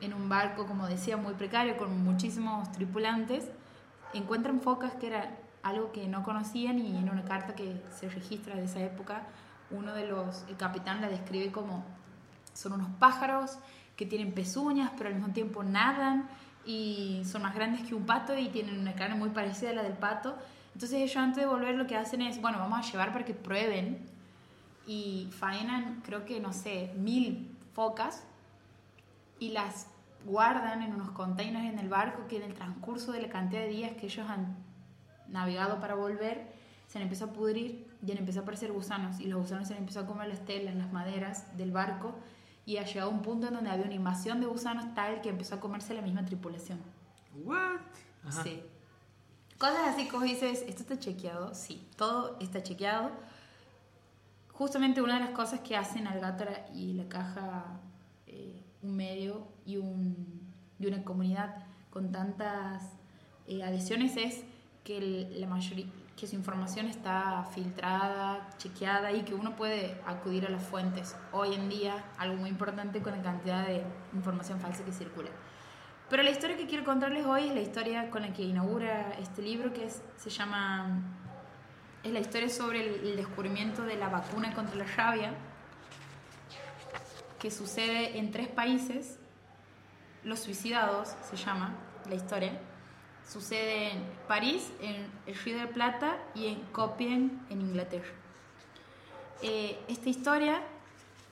en 0.00 0.14
un 0.14 0.28
barco, 0.28 0.66
como 0.66 0.86
decía, 0.86 1.16
muy 1.16 1.34
precario, 1.34 1.76
con 1.76 2.02
muchísimos 2.02 2.72
tripulantes, 2.72 3.50
encuentran 4.14 4.60
focas 4.60 4.94
que 4.94 5.08
era 5.08 5.36
algo 5.62 5.92
que 5.92 6.08
no 6.08 6.22
conocían 6.22 6.78
y 6.78 6.96
en 6.96 7.10
una 7.10 7.24
carta 7.24 7.54
que 7.54 7.82
se 7.90 8.08
registra 8.08 8.56
de 8.56 8.64
esa 8.64 8.80
época, 8.80 9.26
uno 9.70 9.92
de 9.92 10.06
los, 10.06 10.44
el 10.48 10.56
capitán 10.56 11.00
la 11.00 11.08
describe 11.08 11.52
como 11.52 11.84
son 12.54 12.72
unos 12.72 12.90
pájaros 12.98 13.58
que 13.96 14.06
tienen 14.06 14.32
pezuñas, 14.32 14.90
pero 14.96 15.08
al 15.08 15.14
mismo 15.16 15.32
tiempo 15.32 15.62
nadan 15.62 16.28
y 16.64 17.22
son 17.24 17.42
más 17.42 17.54
grandes 17.54 17.86
que 17.86 17.94
un 17.94 18.06
pato 18.06 18.36
y 18.36 18.48
tienen 18.48 18.78
una 18.78 18.94
carne 18.94 19.14
muy 19.14 19.30
parecida 19.30 19.70
a 19.70 19.74
la 19.74 19.82
del 19.82 19.94
pato. 19.94 20.36
Entonces 20.74 20.98
ellos 21.00 21.16
antes 21.16 21.42
de 21.42 21.46
volver 21.46 21.74
lo 21.74 21.86
que 21.86 21.96
hacen 21.96 22.22
es, 22.22 22.40
bueno, 22.40 22.58
vamos 22.58 22.78
a 22.78 22.90
llevar 22.90 23.12
para 23.12 23.24
que 23.24 23.34
prueben 23.34 23.98
y 24.86 25.28
faenan, 25.38 26.00
creo 26.04 26.24
que, 26.24 26.40
no 26.40 26.52
sé, 26.52 26.92
mil 26.96 27.56
focas 27.72 28.24
y 29.38 29.50
las 29.50 29.86
guardan 30.24 30.82
en 30.82 30.94
unos 30.94 31.10
containers 31.10 31.66
en 31.66 31.78
el 31.78 31.88
barco 31.88 32.26
que 32.28 32.36
en 32.36 32.42
el 32.42 32.54
transcurso 32.54 33.12
de 33.12 33.22
la 33.22 33.28
cantidad 33.28 33.62
de 33.62 33.68
días 33.68 33.92
que 33.92 34.06
ellos 34.06 34.28
han 34.28 34.56
navegado 35.30 35.80
para 35.80 35.94
volver, 35.94 36.52
se 36.86 36.98
han 36.98 37.02
empezado 37.02 37.30
a 37.30 37.34
pudrir 37.34 37.86
y 38.04 38.10
han 38.10 38.18
empezado 38.18 38.40
a 38.40 38.44
aparecer 38.44 38.72
gusanos 38.72 39.20
y 39.20 39.26
los 39.26 39.40
gusanos 39.40 39.68
se 39.68 39.74
han 39.74 39.80
empezado 39.80 40.06
a 40.06 40.08
comer 40.08 40.28
las 40.28 40.44
telas, 40.44 40.74
las 40.74 40.92
maderas 40.92 41.56
del 41.56 41.70
barco 41.70 42.14
y 42.66 42.76
ha 42.76 42.84
llegado 42.84 43.10
a 43.10 43.14
un 43.14 43.22
punto 43.22 43.48
en 43.48 43.54
donde 43.54 43.70
había 43.70 43.84
una 43.84 43.94
invasión 43.94 44.40
de 44.40 44.46
gusanos 44.46 44.94
tal 44.94 45.20
que 45.20 45.28
empezó 45.28 45.56
a 45.56 45.60
comerse 45.60 45.94
la 45.94 46.02
misma 46.02 46.24
tripulación. 46.24 46.78
¿What? 47.44 47.80
Sí. 48.42 48.62
Cosas 49.58 49.88
así 49.88 50.08
como 50.08 50.24
dices, 50.24 50.64
¿esto 50.66 50.82
está 50.82 50.98
chequeado? 50.98 51.54
Sí, 51.54 51.86
todo 51.96 52.38
está 52.40 52.62
chequeado. 52.62 53.10
Justamente 54.52 55.02
una 55.02 55.14
de 55.14 55.20
las 55.20 55.30
cosas 55.30 55.60
que 55.60 55.76
hacen 55.76 56.06
Algátara 56.06 56.66
y 56.74 56.94
la 56.94 57.08
caja 57.08 57.80
eh, 58.26 58.62
un 58.82 58.96
medio 58.96 59.46
y, 59.64 59.76
un, 59.76 60.52
y, 60.78 60.86
una 60.86 61.04
comunidad 61.04 61.56
con 61.90 62.12
tantas 62.12 62.84
eh, 63.46 63.62
adhesiones 63.62 64.16
es 64.16 64.44
que 64.84 65.28
la 65.36 65.46
mayoría, 65.46 65.86
que 66.16 66.26
su 66.26 66.36
información 66.36 66.86
está 66.86 67.44
filtrada, 67.54 68.48
chequeada 68.58 69.12
y 69.12 69.22
que 69.22 69.34
uno 69.34 69.56
puede 69.56 70.00
acudir 70.06 70.46
a 70.46 70.50
las 70.50 70.62
fuentes. 70.62 71.16
Hoy 71.32 71.54
en 71.54 71.68
día, 71.68 72.04
algo 72.18 72.36
muy 72.36 72.50
importante 72.50 73.00
con 73.00 73.16
la 73.16 73.22
cantidad 73.22 73.66
de 73.66 73.84
información 74.12 74.60
falsa 74.60 74.84
que 74.84 74.92
circula. 74.92 75.30
Pero 76.08 76.22
la 76.22 76.30
historia 76.30 76.56
que 76.56 76.66
quiero 76.66 76.84
contarles 76.84 77.24
hoy 77.24 77.48
es 77.48 77.54
la 77.54 77.60
historia 77.60 78.10
con 78.10 78.22
la 78.22 78.32
que 78.32 78.42
inaugura 78.42 79.12
este 79.20 79.42
libro, 79.42 79.72
que 79.72 79.84
es, 79.84 80.02
se 80.16 80.28
llama, 80.28 81.00
es 82.02 82.12
la 82.12 82.18
historia 82.18 82.48
sobre 82.48 82.86
el, 82.86 83.08
el 83.08 83.16
descubrimiento 83.16 83.82
de 83.84 83.96
la 83.96 84.08
vacuna 84.08 84.52
contra 84.52 84.76
la 84.76 84.84
rabia, 84.84 85.32
que 87.38 87.50
sucede 87.50 88.18
en 88.18 88.30
tres 88.32 88.48
países, 88.48 89.18
los 90.24 90.40
suicidados 90.40 91.14
se 91.30 91.36
llama 91.36 91.74
la 92.08 92.14
historia, 92.14 92.60
Sucede 93.30 93.92
en 93.92 94.02
París, 94.26 94.72
en 94.80 95.06
el 95.24 95.34
Río 95.36 95.56
de 95.56 95.68
Plata 95.68 96.16
y 96.34 96.48
en 96.48 96.60
Copenhague, 96.72 97.30
en 97.50 97.60
Inglaterra. 97.60 98.08
Eh, 99.40 99.78
esta 99.86 100.08
historia 100.08 100.60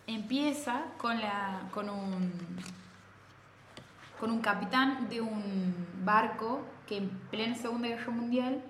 empieza 0.07 0.85
con, 0.97 1.19
un, 1.89 2.33
con 4.21 4.31
un 4.31 4.41
capitán 4.41 5.09
de 5.09 5.21
un 5.21 5.75
barco 6.05 6.61
que 6.87 6.99
en 6.99 7.09
plena 7.31 7.57
Segunda 7.57 7.89
Guerra 7.89 8.13
Mundial 8.13 8.63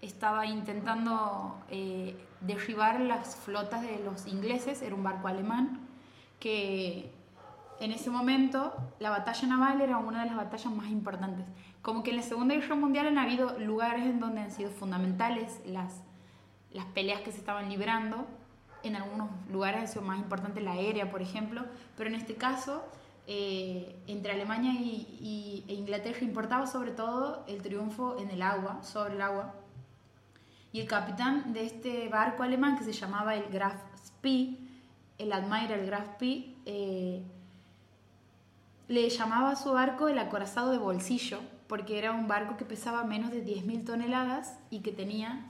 estaba 0.00 0.46
intentando 0.46 1.60
eh, 1.68 2.16
derribar 2.40 3.00
las 3.00 3.34
flotas 3.34 3.82
de 3.82 3.98
los 4.04 4.28
ingleses, 4.28 4.80
era 4.82 4.94
un 4.94 5.02
barco 5.02 5.26
alemán, 5.26 5.80
que 6.38 7.10
en 7.80 7.90
ese 7.90 8.10
momento 8.10 8.72
la 9.00 9.10
batalla 9.10 9.48
naval 9.48 9.80
era 9.80 9.98
una 9.98 10.22
de 10.22 10.26
las 10.26 10.36
batallas 10.36 10.72
más 10.72 10.86
importantes. 10.86 11.44
Como 11.86 12.02
que 12.02 12.10
en 12.10 12.16
la 12.16 12.24
Segunda 12.24 12.56
Guerra 12.56 12.74
Mundial 12.74 13.06
han 13.06 13.16
habido 13.16 13.60
lugares 13.60 14.06
en 14.06 14.18
donde 14.18 14.40
han 14.40 14.50
sido 14.50 14.70
fundamentales 14.70 15.60
las, 15.64 16.02
las 16.72 16.84
peleas 16.86 17.20
que 17.20 17.30
se 17.30 17.38
estaban 17.38 17.68
librando. 17.68 18.26
En 18.82 18.96
algunos 18.96 19.30
lugares 19.52 19.84
ha 19.84 19.86
sido 19.86 20.02
más 20.02 20.18
importante 20.18 20.60
la 20.60 20.72
aérea, 20.72 21.12
por 21.12 21.22
ejemplo, 21.22 21.64
pero 21.96 22.10
en 22.10 22.16
este 22.16 22.34
caso, 22.34 22.84
eh, 23.28 24.02
entre 24.08 24.32
Alemania 24.32 24.72
y, 24.72 25.64
e 25.68 25.74
Inglaterra 25.74 26.18
importaba 26.22 26.66
sobre 26.66 26.90
todo 26.90 27.44
el 27.46 27.62
triunfo 27.62 28.18
en 28.18 28.32
el 28.32 28.42
agua, 28.42 28.82
sobre 28.82 29.14
el 29.14 29.22
agua. 29.22 29.54
Y 30.72 30.80
el 30.80 30.88
capitán 30.88 31.52
de 31.52 31.66
este 31.66 32.08
barco 32.08 32.42
alemán, 32.42 32.76
que 32.76 32.82
se 32.82 32.92
llamaba 32.92 33.36
el 33.36 33.44
Graf 33.44 33.80
Spee, 34.04 34.58
el 35.18 35.32
Admiral 35.32 35.86
Graf 35.86 36.14
Spee, 36.14 36.56
eh, 36.66 37.22
le 38.88 39.08
llamaba 39.08 39.50
a 39.50 39.56
su 39.56 39.70
barco 39.70 40.08
el 40.08 40.18
acorazado 40.18 40.72
de 40.72 40.78
bolsillo, 40.78 41.38
porque 41.68 41.98
era 41.98 42.12
un 42.12 42.28
barco 42.28 42.56
que 42.56 42.64
pesaba 42.64 43.04
menos 43.04 43.30
de 43.30 43.44
10.000 43.44 43.84
toneladas 43.84 44.58
y 44.70 44.80
que 44.80 44.92
tenía 44.92 45.46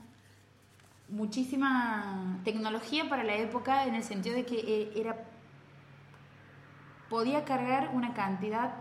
muchísima 1.09 2.39
tecnología 2.43 3.09
para 3.09 3.23
la 3.23 3.35
época 3.35 3.85
en 3.85 3.95
el 3.95 4.03
sentido 4.03 4.35
de 4.35 4.45
que 4.45 4.59
eh, 4.59 4.91
era 4.95 5.15
podía 7.09 7.45
cargar 7.45 7.91
una 7.93 8.13
cantidad 8.13 8.73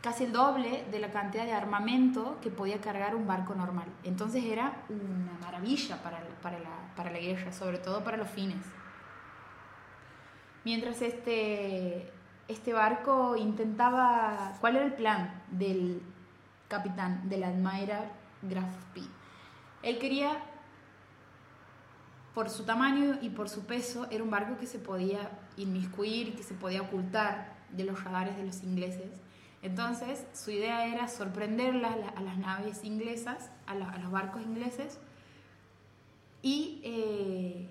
casi 0.00 0.24
el 0.24 0.32
doble 0.32 0.84
de 0.90 0.98
la 0.98 1.10
cantidad 1.10 1.44
de 1.44 1.52
armamento 1.52 2.38
que 2.40 2.50
podía 2.50 2.80
cargar 2.80 3.14
un 3.14 3.26
barco 3.26 3.54
normal. 3.54 3.86
Entonces 4.02 4.44
era 4.44 4.82
una 4.88 5.32
maravilla 5.40 6.02
para, 6.02 6.20
para, 6.42 6.58
la, 6.58 6.94
para 6.96 7.10
la 7.10 7.18
guerra, 7.18 7.52
sobre 7.52 7.78
todo 7.78 8.02
para 8.02 8.16
los 8.16 8.30
fines. 8.30 8.64
Mientras 10.64 11.02
este, 11.02 12.10
este 12.48 12.72
barco 12.72 13.36
intentaba, 13.36 14.54
¿cuál 14.60 14.76
era 14.76 14.86
el 14.86 14.94
plan 14.94 15.42
del 15.50 16.02
capitán 16.70 17.28
de 17.28 17.36
la 17.36 17.48
Admiral 17.48 18.10
Graf 18.40 18.72
P? 18.94 19.02
Él 19.82 19.98
quería, 19.98 20.38
por 22.34 22.48
su 22.48 22.64
tamaño 22.64 23.18
y 23.20 23.28
por 23.28 23.50
su 23.50 23.66
peso, 23.66 24.06
era 24.10 24.24
un 24.24 24.30
barco 24.30 24.56
que 24.56 24.66
se 24.66 24.78
podía 24.78 25.30
inmiscuir 25.58 26.28
y 26.28 26.32
que 26.32 26.42
se 26.42 26.54
podía 26.54 26.80
ocultar 26.80 27.54
de 27.70 27.84
los 27.84 28.02
radares 28.02 28.36
de 28.36 28.44
los 28.44 28.62
ingleses. 28.62 29.20
Entonces, 29.62 30.24
su 30.32 30.50
idea 30.50 30.86
era 30.86 31.08
sorprender 31.08 31.74
a 31.84 32.20
las 32.20 32.38
naves 32.38 32.82
inglesas, 32.84 33.50
a, 33.66 33.74
los 33.74 34.10
barcos 34.10 34.42
ingleses, 34.42 34.98
y 36.42 36.80
eh, 36.84 37.68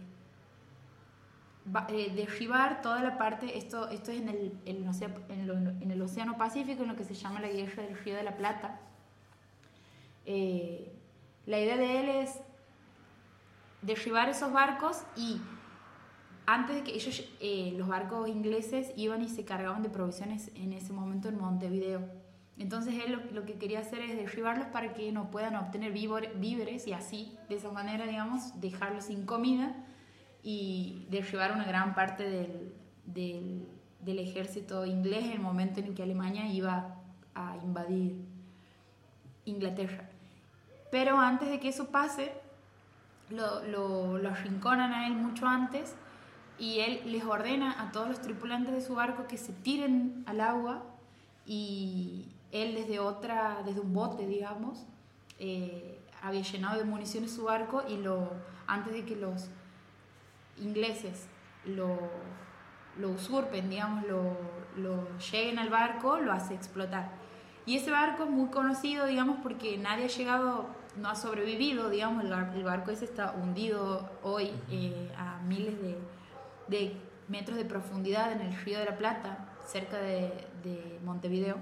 eh, 1.89 2.11
derribar 2.15 2.81
toda 2.81 3.03
la 3.03 3.17
parte, 3.17 3.57
esto, 3.57 3.89
esto 3.89 4.11
es 4.11 4.21
en 4.21 4.29
el, 4.29 4.53
en, 4.65 4.87
el 4.87 5.75
en 5.81 5.91
el 5.91 6.01
Océano 6.01 6.37
Pacífico, 6.37 6.83
en 6.83 6.89
lo 6.89 6.95
que 6.95 7.03
se 7.03 7.13
llama 7.13 7.39
la 7.39 7.49
Guerra 7.49 7.83
del 7.83 7.97
Río 7.97 8.15
de 8.15 8.23
la 8.23 8.35
Plata. 8.35 8.79
Eh, 10.25 10.91
la 11.45 11.59
idea 11.59 11.77
de 11.77 11.99
él 11.99 12.09
es 12.09 12.39
derribar 13.81 14.29
esos 14.29 14.51
barcos 14.51 15.03
y 15.15 15.41
antes 16.45 16.75
de 16.77 16.83
que 16.83 16.95
ellos, 16.95 17.23
eh, 17.39 17.73
los 17.77 17.87
barcos 17.87 18.27
ingleses 18.27 18.91
iban 18.95 19.21
y 19.21 19.29
se 19.29 19.45
cargaban 19.45 19.83
de 19.83 19.89
provisiones 19.89 20.51
en 20.55 20.73
ese 20.73 20.93
momento 20.93 21.29
en 21.29 21.37
Montevideo. 21.37 22.01
Entonces 22.57 22.95
él 23.05 23.11
lo, 23.11 23.31
lo 23.31 23.45
que 23.45 23.57
quería 23.57 23.79
hacer 23.79 24.01
es 24.01 24.17
derribarlos 24.17 24.67
para 24.67 24.93
que 24.93 25.11
no 25.11 25.31
puedan 25.31 25.55
obtener 25.55 25.91
víveres 25.91 26.87
y 26.87 26.93
así, 26.93 27.37
de 27.47 27.55
esa 27.55 27.71
manera, 27.71 28.05
digamos, 28.05 28.59
dejarlos 28.59 29.05
sin 29.05 29.25
comida 29.25 29.75
y 30.43 31.05
derribar 31.09 31.51
una 31.51 31.65
gran 31.65 31.93
parte 31.95 32.29
del, 32.29 32.73
del, 33.05 33.67
del 34.01 34.19
ejército 34.19 34.85
inglés 34.85 35.25
en 35.25 35.31
el 35.31 35.39
momento 35.39 35.79
en 35.79 35.87
el 35.87 35.95
que 35.95 36.03
Alemania 36.03 36.47
iba 36.47 36.95
a 37.35 37.57
invadir 37.63 38.15
Inglaterra. 39.45 40.09
Pero 40.91 41.19
antes 41.19 41.49
de 41.49 41.59
que 41.59 41.69
eso 41.69 41.87
pase, 41.89 42.31
lo, 43.29 43.63
lo, 43.65 44.17
lo 44.17 44.29
arrinconan 44.29 44.93
a 44.93 45.07
él 45.07 45.13
mucho 45.13 45.45
antes 45.45 45.95
y 46.57 46.79
él 46.79 47.01
les 47.05 47.23
ordena 47.23 47.81
a 47.81 47.91
todos 47.91 48.07
los 48.07 48.21
tripulantes 48.21 48.73
de 48.73 48.81
su 48.81 48.95
barco 48.95 49.27
que 49.27 49.37
se 49.37 49.53
tiren 49.53 50.23
al 50.27 50.41
agua 50.41 50.83
y 51.45 52.27
él 52.51 52.75
desde 52.75 52.99
otra, 52.99 53.61
desde 53.65 53.79
un 53.79 53.93
bote, 53.93 54.27
digamos, 54.27 54.85
eh, 55.39 55.99
había 56.21 56.41
llenado 56.41 56.77
de 56.77 56.83
municiones 56.83 57.31
su 57.31 57.43
barco 57.43 57.83
y 57.87 57.97
lo, 57.97 58.31
antes 58.67 58.93
de 58.93 59.05
que 59.05 59.15
los 59.15 59.49
ingleses 60.61 61.27
lo, 61.65 61.97
lo 62.97 63.09
usurpen, 63.09 63.69
digamos, 63.69 64.05
lo, 64.07 64.37
lo 64.77 65.07
lleguen 65.31 65.59
al 65.59 65.69
barco, 65.69 66.17
lo 66.17 66.31
hace 66.31 66.53
explotar. 66.53 67.11
Y 67.65 67.77
ese 67.77 67.91
barco 67.91 68.23
es 68.23 68.29
muy 68.29 68.49
conocido, 68.49 69.05
digamos, 69.05 69.37
porque 69.43 69.77
nadie 69.77 70.05
ha 70.05 70.07
llegado, 70.07 70.67
no 70.97 71.09
ha 71.09 71.15
sobrevivido, 71.15 71.89
digamos, 71.89 72.23
el, 72.23 72.31
bar- 72.31 72.53
el 72.55 72.63
barco 72.63 72.91
ese 72.91 73.05
está 73.05 73.31
hundido 73.33 74.09
hoy 74.23 74.51
eh, 74.71 75.11
a 75.17 75.37
miles 75.43 75.79
de, 75.81 75.97
de 76.67 76.97
metros 77.27 77.57
de 77.57 77.65
profundidad 77.65 78.31
en 78.31 78.41
el 78.41 78.55
río 78.63 78.79
de 78.79 78.85
la 78.85 78.97
Plata, 78.97 79.49
cerca 79.65 79.97
de, 79.97 80.47
de 80.63 80.99
Montevideo. 81.05 81.57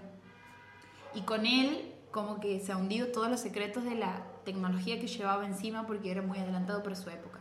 Y 1.14 1.22
con 1.22 1.46
él 1.46 1.94
como 2.12 2.40
que 2.40 2.60
se 2.62 2.72
ha 2.72 2.78
hundido 2.78 3.08
todos 3.08 3.30
los 3.30 3.42
secretos 3.42 3.84
de 3.84 3.96
la 3.96 4.22
tecnología 4.46 5.00
que 5.00 5.08
llevaba 5.08 5.46
encima 5.46 5.86
porque 5.86 6.10
era 6.10 6.22
muy 6.22 6.38
adelantado 6.38 6.84
para 6.84 6.96
su 6.96 7.10
época. 7.10 7.37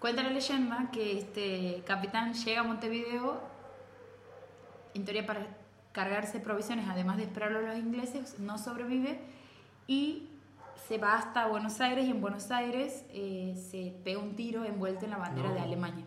Cuenta 0.00 0.22
la 0.22 0.30
leyenda 0.30 0.90
que 0.92 1.18
este 1.18 1.82
capitán 1.86 2.34
llega 2.34 2.60
a 2.60 2.64
Montevideo, 2.64 3.40
en 4.94 5.04
teoría 5.04 5.26
para 5.26 5.46
cargarse 5.92 6.38
provisiones, 6.40 6.86
además 6.88 7.16
de 7.16 7.24
esperarlo 7.24 7.58
a 7.58 7.62
los 7.62 7.78
ingleses, 7.78 8.38
no 8.38 8.58
sobrevive 8.58 9.18
y 9.86 10.28
se 10.86 10.98
va 10.98 11.14
hasta 11.14 11.46
Buenos 11.46 11.80
Aires 11.80 12.06
y 12.06 12.10
en 12.10 12.20
Buenos 12.20 12.50
Aires 12.50 13.04
eh, 13.10 13.54
se 13.70 13.94
pega 14.04 14.20
un 14.20 14.36
tiro 14.36 14.64
envuelto 14.64 15.04
en 15.06 15.10
la 15.12 15.16
bandera 15.16 15.48
No. 15.48 15.54
de 15.54 15.60
Alemania. 15.60 16.04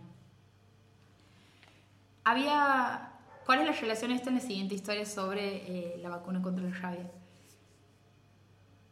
Había... 2.23 3.13
¿Cuál 3.45 3.61
es 3.61 3.65
la 3.65 3.71
relación 3.73 4.11
esta 4.11 4.29
en 4.29 4.35
la 4.35 4.41
siguiente 4.41 4.75
historia 4.75 5.07
sobre 5.07 5.95
eh, 5.95 5.97
la 5.97 6.09
vacuna 6.09 6.39
contra 6.41 6.63
la 6.63 6.75
rabia? 6.75 7.09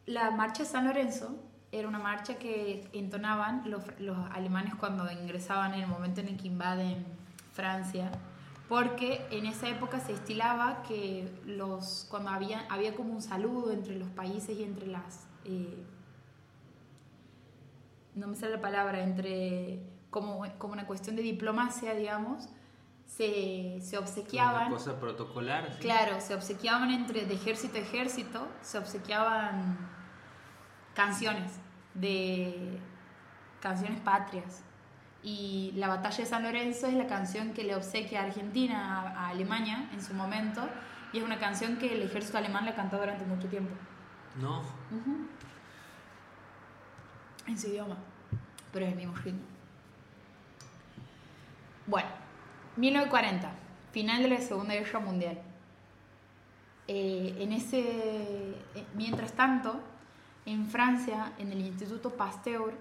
La 0.07 0.31
marcha 0.31 0.63
de 0.63 0.69
San 0.69 0.87
Lorenzo 0.87 1.35
era 1.71 1.87
una 1.87 1.99
marcha 1.99 2.35
que 2.35 2.87
entonaban 2.93 3.69
los, 3.69 3.83
los 3.99 4.17
alemanes 4.31 4.75
cuando 4.75 5.11
ingresaban 5.11 5.73
en 5.73 5.81
el 5.81 5.87
momento 5.87 6.21
en 6.21 6.29
el 6.29 6.37
que 6.37 6.47
invaden 6.47 7.05
Francia, 7.53 8.11
porque 8.69 9.25
en 9.31 9.45
esa 9.45 9.67
época 9.67 9.99
se 9.99 10.13
estilaba 10.13 10.83
que 10.83 11.29
los, 11.45 12.05
cuando 12.09 12.29
había, 12.29 12.65
había 12.69 12.95
como 12.95 13.13
un 13.13 13.21
saludo 13.21 13.71
entre 13.71 13.97
los 13.97 14.09
países 14.09 14.57
y 14.57 14.63
entre 14.63 14.87
las... 14.87 15.25
eh, 15.45 15.83
no 18.15 18.27
me 18.27 18.35
sale 18.35 18.53
la 18.53 18.61
palabra, 18.61 19.03
entre 19.03 19.79
como, 20.09 20.43
como 20.57 20.73
una 20.73 20.87
cuestión 20.87 21.15
de 21.15 21.21
diplomacia, 21.21 21.93
digamos, 21.93 22.49
se, 23.05 23.79
se 23.81 23.97
obsequiaban. 23.97 24.67
Una 24.67 24.75
cosa 24.75 24.99
protocolar. 24.99 25.71
¿sí? 25.73 25.79
Claro, 25.79 26.19
se 26.19 26.33
obsequiaban 26.33 26.91
entre 26.91 27.25
de 27.25 27.35
ejército 27.35 27.77
a 27.77 27.81
ejército, 27.81 28.47
se 28.61 28.77
obsequiaban 28.79 29.96
canciones 30.97 31.51
de 31.93 32.79
canciones 33.61 33.99
patrias. 33.99 34.63
Y 35.21 35.71
la 35.75 35.87
batalla 35.87 36.17
de 36.17 36.25
San 36.25 36.41
Lorenzo 36.41 36.87
es 36.87 36.95
la 36.95 37.05
canción 37.05 37.53
que 37.53 37.63
le 37.63 37.75
obsequia 37.75 38.21
a 38.21 38.23
Argentina 38.25 39.01
a, 39.01 39.25
a 39.25 39.29
Alemania 39.29 39.89
en 39.93 40.01
su 40.01 40.15
momento 40.15 40.67
y 41.13 41.19
es 41.19 41.23
una 41.23 41.37
canción 41.37 41.77
que 41.77 41.93
el 41.93 42.01
ejército 42.01 42.39
alemán 42.39 42.65
le 42.65 42.73
cantó 42.73 42.97
durante 42.97 43.25
mucho 43.25 43.47
tiempo. 43.47 43.73
No. 44.41 44.61
Ujú. 44.61 45.27
En 47.45 47.57
su 47.57 47.67
idioma, 47.67 47.97
pero 48.73 48.85
es 48.85 48.91
el 48.91 48.97
mismo 48.97 49.15
ritmo. 49.17 49.41
Bueno, 51.85 52.09
1940, 52.75 53.51
final 53.91 54.23
de 54.23 54.29
la 54.29 54.41
Segunda 54.41 54.73
Guerra 54.73 54.99
Mundial. 54.99 55.39
Eh, 56.87 57.35
en 57.39 57.53
ese, 57.53 57.79
eh, 57.79 58.85
mientras 58.95 59.33
tanto, 59.33 59.81
en 60.47 60.67
Francia, 60.67 61.33
en 61.37 61.51
el 61.51 61.59
Instituto 61.59 62.09
Pasteur, 62.11 62.73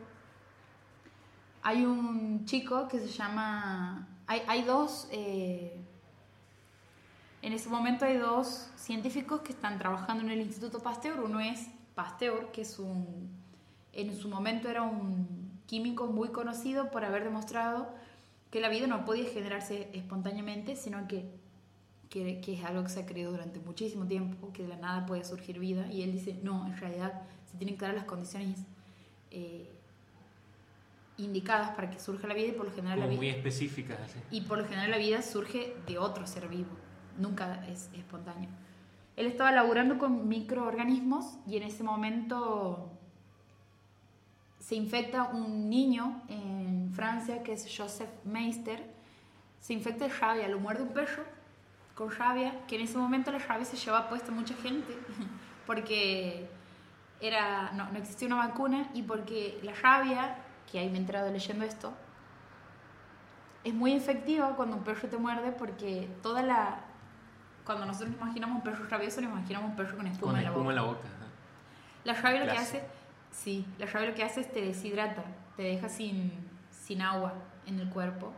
hay 1.62 1.84
un 1.84 2.44
chico 2.46 2.86
que 2.88 3.00
se 3.00 3.08
llama... 3.08 4.08
Hay, 4.26 4.42
hay 4.46 4.62
dos... 4.62 5.08
eh, 5.10 5.82
en 7.42 7.52
ese 7.52 7.68
momento 7.68 8.04
hay 8.04 8.16
dos 8.16 8.70
científicos 8.76 9.40
que 9.40 9.52
están 9.52 9.78
trabajando 9.78 10.24
en 10.24 10.30
el 10.30 10.40
Instituto 10.40 10.80
Pasteur. 10.80 11.20
Uno 11.20 11.40
es 11.40 11.66
Pasteur, 11.94 12.50
que 12.52 12.62
es 12.62 12.78
un, 12.78 13.28
en 13.92 14.16
su 14.16 14.28
momento 14.28 14.68
era 14.68 14.82
un 14.82 15.60
químico 15.66 16.06
muy 16.06 16.28
conocido 16.28 16.90
por 16.90 17.04
haber 17.04 17.24
demostrado 17.24 17.88
que 18.50 18.60
la 18.60 18.68
vida 18.68 18.86
no 18.86 19.04
podía 19.04 19.28
generarse 19.28 19.90
espontáneamente, 19.92 20.76
sino 20.76 21.08
que, 21.08 21.28
que, 22.16 22.40
que 22.40 22.54
es 22.54 22.64
algo 22.64 22.82
que 22.82 22.88
se 22.88 23.00
ha 23.00 23.06
creído 23.06 23.30
durante 23.30 23.60
muchísimo 23.60 24.06
tiempo, 24.06 24.50
que 24.52 24.62
de 24.62 24.68
la 24.68 24.76
nada 24.76 25.04
puede 25.04 25.22
surgir 25.24 25.58
vida. 25.58 25.86
Y 25.92 26.02
él 26.02 26.12
dice, 26.12 26.38
no, 26.42 26.66
en 26.66 26.76
realidad 26.78 27.22
se 27.50 27.58
tienen 27.58 27.76
que 27.76 27.84
dar 27.84 27.94
las 27.94 28.04
condiciones 28.04 28.58
eh, 29.30 29.70
indicadas 31.18 31.70
para 31.70 31.90
que 31.90 32.00
surja 32.00 32.26
la 32.26 32.32
vida 32.32 32.48
y 32.48 32.52
por 32.52 32.66
lo 32.66 32.72
general 32.72 33.00
la 33.00 33.04
Como 33.06 33.20
vida... 33.20 33.32
muy 33.32 33.36
específicas. 33.38 34.00
así. 34.00 34.18
Y 34.30 34.42
por 34.42 34.58
lo 34.58 34.64
general 34.64 34.90
la 34.90 34.96
vida 34.96 35.20
surge 35.20 35.76
de 35.86 35.98
otro 35.98 36.26
ser 36.26 36.48
vivo, 36.48 36.70
nunca 37.18 37.66
es 37.66 37.90
espontáneo. 37.94 38.48
Él 39.16 39.26
estaba 39.26 39.52
laburando 39.52 39.98
con 39.98 40.26
microorganismos 40.26 41.38
y 41.46 41.56
en 41.58 41.64
ese 41.64 41.82
momento 41.82 42.90
se 44.58 44.74
infecta 44.74 45.24
un 45.24 45.68
niño 45.68 46.22
en 46.28 46.92
Francia 46.94 47.42
que 47.42 47.52
es 47.52 47.66
Joseph 47.74 48.10
Meister. 48.24 48.82
Se 49.60 49.72
infecta 49.74 50.06
de 50.06 50.14
rabia, 50.14 50.48
lo 50.48 50.58
muerde 50.60 50.82
un 50.82 50.90
perro 50.94 51.35
con 51.96 52.10
rabia, 52.10 52.52
que 52.68 52.76
en 52.76 52.82
ese 52.82 52.98
momento 52.98 53.32
la 53.32 53.38
rabia 53.38 53.64
se 53.64 53.76
llevaba 53.76 54.08
puesta 54.08 54.30
mucha 54.30 54.54
gente 54.54 54.96
porque 55.66 56.48
era, 57.20 57.72
no, 57.72 57.90
no 57.90 57.98
existía 57.98 58.28
una 58.28 58.36
vacuna 58.36 58.88
y 58.92 59.02
porque 59.02 59.58
la 59.62 59.72
rabia, 59.72 60.36
que 60.70 60.78
ahí 60.78 60.88
me 60.90 60.98
he 60.98 61.00
enterado 61.00 61.32
leyendo 61.32 61.64
esto, 61.64 61.92
es 63.64 63.74
muy 63.74 63.94
efectiva 63.94 64.54
cuando 64.54 64.76
un 64.76 64.84
perro 64.84 65.08
te 65.08 65.16
muerde 65.16 65.50
porque 65.52 66.08
toda 66.22 66.42
la... 66.42 66.80
Cuando 67.64 67.84
nosotros 67.84 68.10
nos 68.10 68.20
imaginamos 68.20 68.56
un 68.58 68.62
perro 68.62 68.86
rabioso, 68.88 69.20
nos 69.22 69.30
imaginamos 69.30 69.70
un 69.70 69.76
perro 69.76 69.96
con 69.96 70.06
espuma, 70.06 70.32
Con 70.32 70.38
en 70.38 70.44
la 70.44 70.50
espuma 70.50 70.64
boca. 70.64 70.70
en 70.70 70.76
la 70.76 70.82
boca. 70.82 71.08
La 72.04 72.12
rabia 72.12 72.44
lo 72.44 72.52
que 72.52 72.58
hace, 72.58 72.84
sí, 73.32 73.66
la 73.78 73.86
rabia 73.86 74.10
lo 74.10 74.14
que 74.14 74.22
hace 74.22 74.42
es 74.42 74.52
te 74.52 74.60
deshidrata, 74.60 75.24
te 75.56 75.62
deja 75.64 75.88
sin, 75.88 76.30
sin 76.70 77.02
agua 77.02 77.32
en 77.66 77.80
el 77.80 77.88
cuerpo 77.88 78.32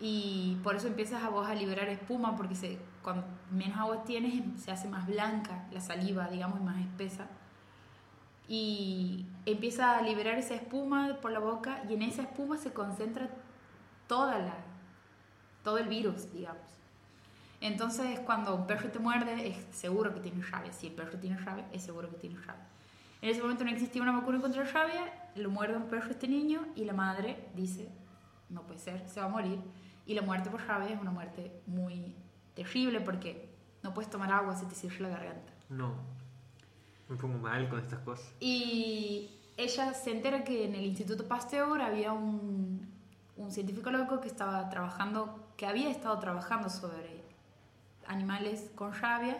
y 0.00 0.58
por 0.62 0.76
eso 0.76 0.86
empiezas 0.86 1.22
a 1.22 1.28
vos 1.28 1.46
a 1.46 1.54
liberar 1.54 1.88
espuma 1.88 2.36
porque 2.36 2.54
se, 2.54 2.78
cuando 3.02 3.24
menos 3.50 3.78
agua 3.78 4.04
tienes 4.04 4.62
se 4.62 4.70
hace 4.70 4.88
más 4.88 5.06
blanca 5.06 5.66
la 5.72 5.80
saliva, 5.80 6.28
digamos, 6.28 6.60
más 6.62 6.80
espesa 6.80 7.26
y 8.48 9.26
empieza 9.46 9.96
a 9.96 10.02
liberar 10.02 10.36
esa 10.36 10.54
espuma 10.54 11.18
por 11.20 11.30
la 11.30 11.38
boca 11.38 11.84
y 11.88 11.94
en 11.94 12.02
esa 12.02 12.22
espuma 12.22 12.58
se 12.58 12.72
concentra 12.72 13.30
toda 14.08 14.40
la, 14.40 14.54
todo 15.62 15.78
el 15.78 15.86
virus, 15.86 16.32
digamos. 16.32 16.64
Entonces, 17.60 18.18
cuando 18.20 18.56
un 18.56 18.66
perro 18.66 18.90
te 18.90 18.98
muerde, 18.98 19.48
es 19.48 19.56
seguro 19.70 20.12
que 20.12 20.18
tiene 20.18 20.42
rabia. 20.42 20.72
Si 20.72 20.88
el 20.88 20.94
perro 20.94 21.16
tiene 21.18 21.36
rabia, 21.36 21.64
es 21.72 21.84
seguro 21.84 22.10
que 22.10 22.16
tiene 22.16 22.40
rabia. 22.40 22.66
En 23.22 23.28
ese 23.28 23.40
momento 23.40 23.62
no 23.62 23.70
existía 23.70 24.02
una 24.02 24.12
vacuna 24.12 24.40
contra 24.40 24.64
la 24.64 24.72
rabia, 24.72 25.12
lo 25.36 25.50
muerde 25.50 25.76
un 25.76 25.88
perro 25.88 26.10
este 26.10 26.26
niño 26.26 26.66
y 26.74 26.84
la 26.86 26.92
madre 26.92 27.50
dice, 27.54 27.88
no 28.48 28.62
puede 28.62 28.80
ser, 28.80 29.06
se 29.08 29.20
va 29.20 29.26
a 29.26 29.28
morir. 29.28 29.60
Y 30.10 30.14
la 30.14 30.22
muerte 30.22 30.50
por 30.50 30.60
rabia 30.66 30.92
es 30.92 31.00
una 31.00 31.12
muerte 31.12 31.52
muy 31.68 32.16
terrible 32.56 33.00
porque 33.00 33.48
no 33.84 33.94
puedes 33.94 34.10
tomar 34.10 34.32
agua 34.32 34.56
si 34.56 34.66
te 34.66 34.74
cierra 34.74 35.02
la 35.02 35.10
garganta. 35.10 35.52
No. 35.68 35.94
Me 37.08 37.14
pongo 37.14 37.38
mal 37.38 37.68
con 37.68 37.78
estas 37.78 38.00
cosas. 38.00 38.28
Y 38.40 39.30
ella 39.56 39.94
se 39.94 40.10
entera 40.10 40.42
que 40.42 40.64
en 40.64 40.74
el 40.74 40.84
Instituto 40.84 41.28
Pasteur 41.28 41.80
había 41.80 42.12
un, 42.12 42.92
un 43.36 43.52
científico 43.52 43.92
loco 43.92 44.20
que 44.20 44.26
estaba 44.26 44.68
trabajando, 44.68 45.52
que 45.56 45.66
había 45.66 45.88
estado 45.90 46.18
trabajando 46.18 46.68
sobre 46.70 47.22
animales 48.08 48.68
con 48.74 48.92
rabia, 48.92 49.38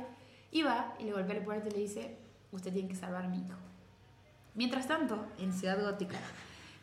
y 0.52 0.62
va 0.62 0.94
y 1.00 1.04
le 1.06 1.14
golpea 1.14 1.34
la 1.34 1.44
puerta 1.44 1.68
y 1.68 1.72
le 1.72 1.78
dice, 1.78 2.16
usted 2.52 2.72
tiene 2.72 2.88
que 2.88 2.94
salvar 2.94 3.24
a 3.24 3.28
mi 3.28 3.38
hijo. 3.38 3.58
Mientras 4.54 4.86
tanto, 4.86 5.26
en 5.36 5.52
Ciudad 5.52 5.82
Gótica, 5.82 6.18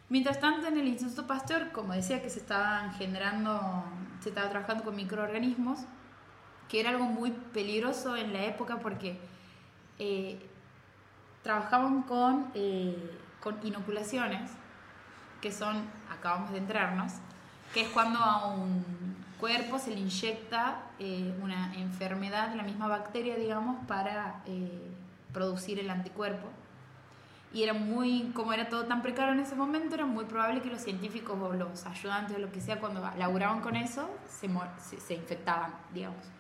mientras 0.10 0.39
tanto 0.39 0.67
en 0.67 0.78
el 0.78 0.88
Instituto 0.88 1.28
Pasteur, 1.28 1.72
como 1.72 1.93
decía 1.93 2.22
que 2.22 2.30
se 2.30 2.39
estaban 2.39 2.93
generando, 2.93 3.84
se 4.22 4.30
estaba 4.30 4.50
trabajando 4.50 4.84
con 4.84 4.96
microorganismos, 4.96 5.80
que 6.70 6.80
era 6.80 6.89
algo 6.89 7.06
muy 7.06 7.32
peligroso 7.32 8.15
en 8.15 8.34
la 8.34 8.46
época 8.46 8.80
porque 8.80 9.20
eh, 10.00 10.39
trabajaban 11.43 12.04
con, 12.04 12.52
eh, 12.54 13.17
con 13.41 13.58
inoculaciones, 13.65 14.52
que 15.41 15.52
son, 15.52 15.84
acabamos 16.10 16.52
de 16.52 16.58
entrarnos, 16.58 17.13
que 17.74 17.82
es 17.82 17.89
cuando 17.89 18.20
a 18.20 18.48
un 18.48 18.84
cuerpo 19.39 19.78
se 19.78 19.91
le 19.91 20.00
inyecta 20.00 20.84
eh, 21.00 21.38
una 21.41 21.74
enfermedad, 21.76 22.54
la 22.56 22.63
misma 22.63 22.88
bacteria, 22.88 23.36
digamos, 23.36 23.86
para 23.86 24.41
producir 25.32 25.80
el 25.80 25.89
anticuerpo. 25.89 26.48
Y 27.53 27.63
era 27.63 27.73
muy, 27.73 28.31
como 28.33 28.53
era 28.53 28.69
todo 28.69 28.86
tan 28.86 29.01
precario 29.01 29.33
en 29.33 29.39
ese 29.39 29.55
momento, 29.55 29.95
era 29.95 30.05
muy 30.05 30.25
probable 30.25 30.62
que 30.62 30.69
los 30.69 30.81
científicos 30.81 31.38
o 31.41 31.53
los 31.53 31.86
ayudantes 31.86 32.36
o 32.36 32.39
lo 32.39 32.51
que 32.51 32.62
sea, 32.62 32.79
cuando 32.79 33.01
laburaban 33.17 33.62
con 33.62 33.75
eso, 33.75 34.10
se, 34.27 34.49
se, 34.81 34.99
se 34.99 35.13
infectaban, 35.15 35.73
digamos 35.93 36.38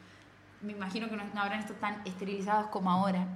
me 0.61 0.71
imagino 0.73 1.09
que 1.09 1.15
no, 1.15 1.23
habrán 1.41 1.59
estado 1.59 1.79
tan 1.79 2.01
esterilizados 2.05 2.67
como 2.67 2.91
ahora. 2.91 3.27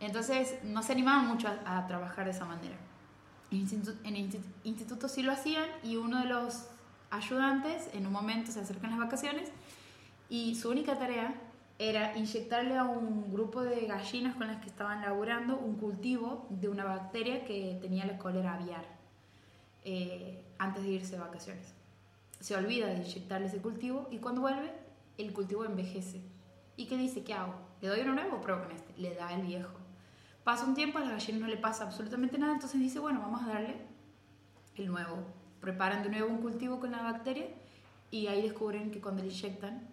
Entonces 0.00 0.58
no 0.64 0.82
se 0.82 0.92
animaban 0.92 1.26
mucho 1.26 1.48
a, 1.64 1.86
trabajar 1.86 2.24
de 2.26 2.30
esa 2.30 2.44
manera. 2.44 2.76
En 3.50 4.16
el 4.16 4.30
instituto, 4.64 5.08
sí 5.08 5.22
lo 5.22 5.32
hacían 5.32 5.66
y 5.82 5.96
uno 5.96 6.18
de 6.18 6.26
los 6.26 6.66
ayudantes 7.10 7.88
en 7.92 8.06
un 8.06 8.12
momento 8.12 8.50
se 8.50 8.60
acercan 8.60 8.90
las 8.90 8.98
vacaciones 8.98 9.50
y 10.28 10.56
su 10.56 10.68
única 10.68 10.98
tarea 10.98 11.34
era 11.78 12.16
inyectarle 12.16 12.76
a 12.76 12.84
un 12.84 13.30
grupo 13.32 13.62
de 13.62 13.86
gallinas 13.86 14.34
con 14.36 14.46
las 14.46 14.60
que 14.62 14.68
estaban 14.68 15.02
laburando 15.02 15.58
un 15.58 15.76
cultivo 15.76 16.46
de 16.48 16.68
una 16.68 16.84
bacteria 16.84 17.44
que 17.44 17.78
tenía 17.80 18.06
la 18.06 18.16
cólera 18.16 18.54
aviar 18.54 18.84
eh, 19.84 20.42
antes 20.58 20.82
de 20.82 20.90
irse 20.90 21.12
de 21.12 21.20
vacaciones. 21.20 21.74
Se 22.40 22.56
olvida 22.56 22.86
de 22.86 22.96
inyectarle 22.96 23.46
ese 23.46 23.58
cultivo 23.58 24.08
y 24.10 24.18
cuando 24.18 24.40
vuelve 24.40 24.72
el 25.18 25.32
cultivo 25.32 25.64
envejece. 25.64 26.22
¿Y 26.76 26.86
qué 26.86 26.96
dice? 26.96 27.24
¿Qué 27.24 27.34
hago? 27.34 27.54
¿Le 27.80 27.88
doy 27.88 28.00
uno 28.00 28.14
nuevo 28.14 28.40
pruebo 28.40 28.62
con 28.62 28.72
este? 28.72 28.94
Le 28.96 29.14
da 29.14 29.32
el 29.34 29.42
viejo. 29.42 29.74
Pasa 30.44 30.64
un 30.64 30.74
tiempo, 30.74 30.98
a 30.98 31.00
las 31.00 31.10
gallinas 31.10 31.40
no 31.40 31.48
le 31.48 31.56
pasa 31.56 31.84
absolutamente 31.84 32.38
nada, 32.38 32.52
entonces 32.52 32.80
dice, 32.80 33.00
bueno, 33.00 33.20
vamos 33.20 33.42
a 33.42 33.48
darle 33.48 33.76
el 34.76 34.86
nuevo. 34.86 35.18
Preparan 35.60 36.02
de 36.02 36.08
nuevo 36.10 36.28
un 36.28 36.38
cultivo 36.38 36.78
con 36.78 36.92
la 36.92 37.02
bacteria 37.02 37.46
y 38.10 38.28
ahí 38.28 38.42
descubren 38.42 38.90
que 38.90 39.00
cuando 39.00 39.22
le 39.22 39.28
inyectan, 39.28 39.88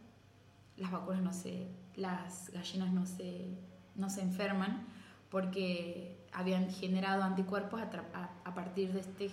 las 0.78 0.92
vacunas 0.92 1.22
no 1.22 1.34
se, 1.34 1.68
las 1.96 2.50
gallinas 2.52 2.92
no 2.92 3.06
se, 3.06 3.58
no 3.96 4.10
se 4.10 4.22
enferman 4.22 4.86
porque 5.30 6.26
habían 6.32 6.70
generado 6.70 7.24
anticuerpos 7.24 7.82
a, 7.82 8.30
a 8.44 8.54
partir 8.54 8.94
de 8.94 9.00
este 9.00 9.32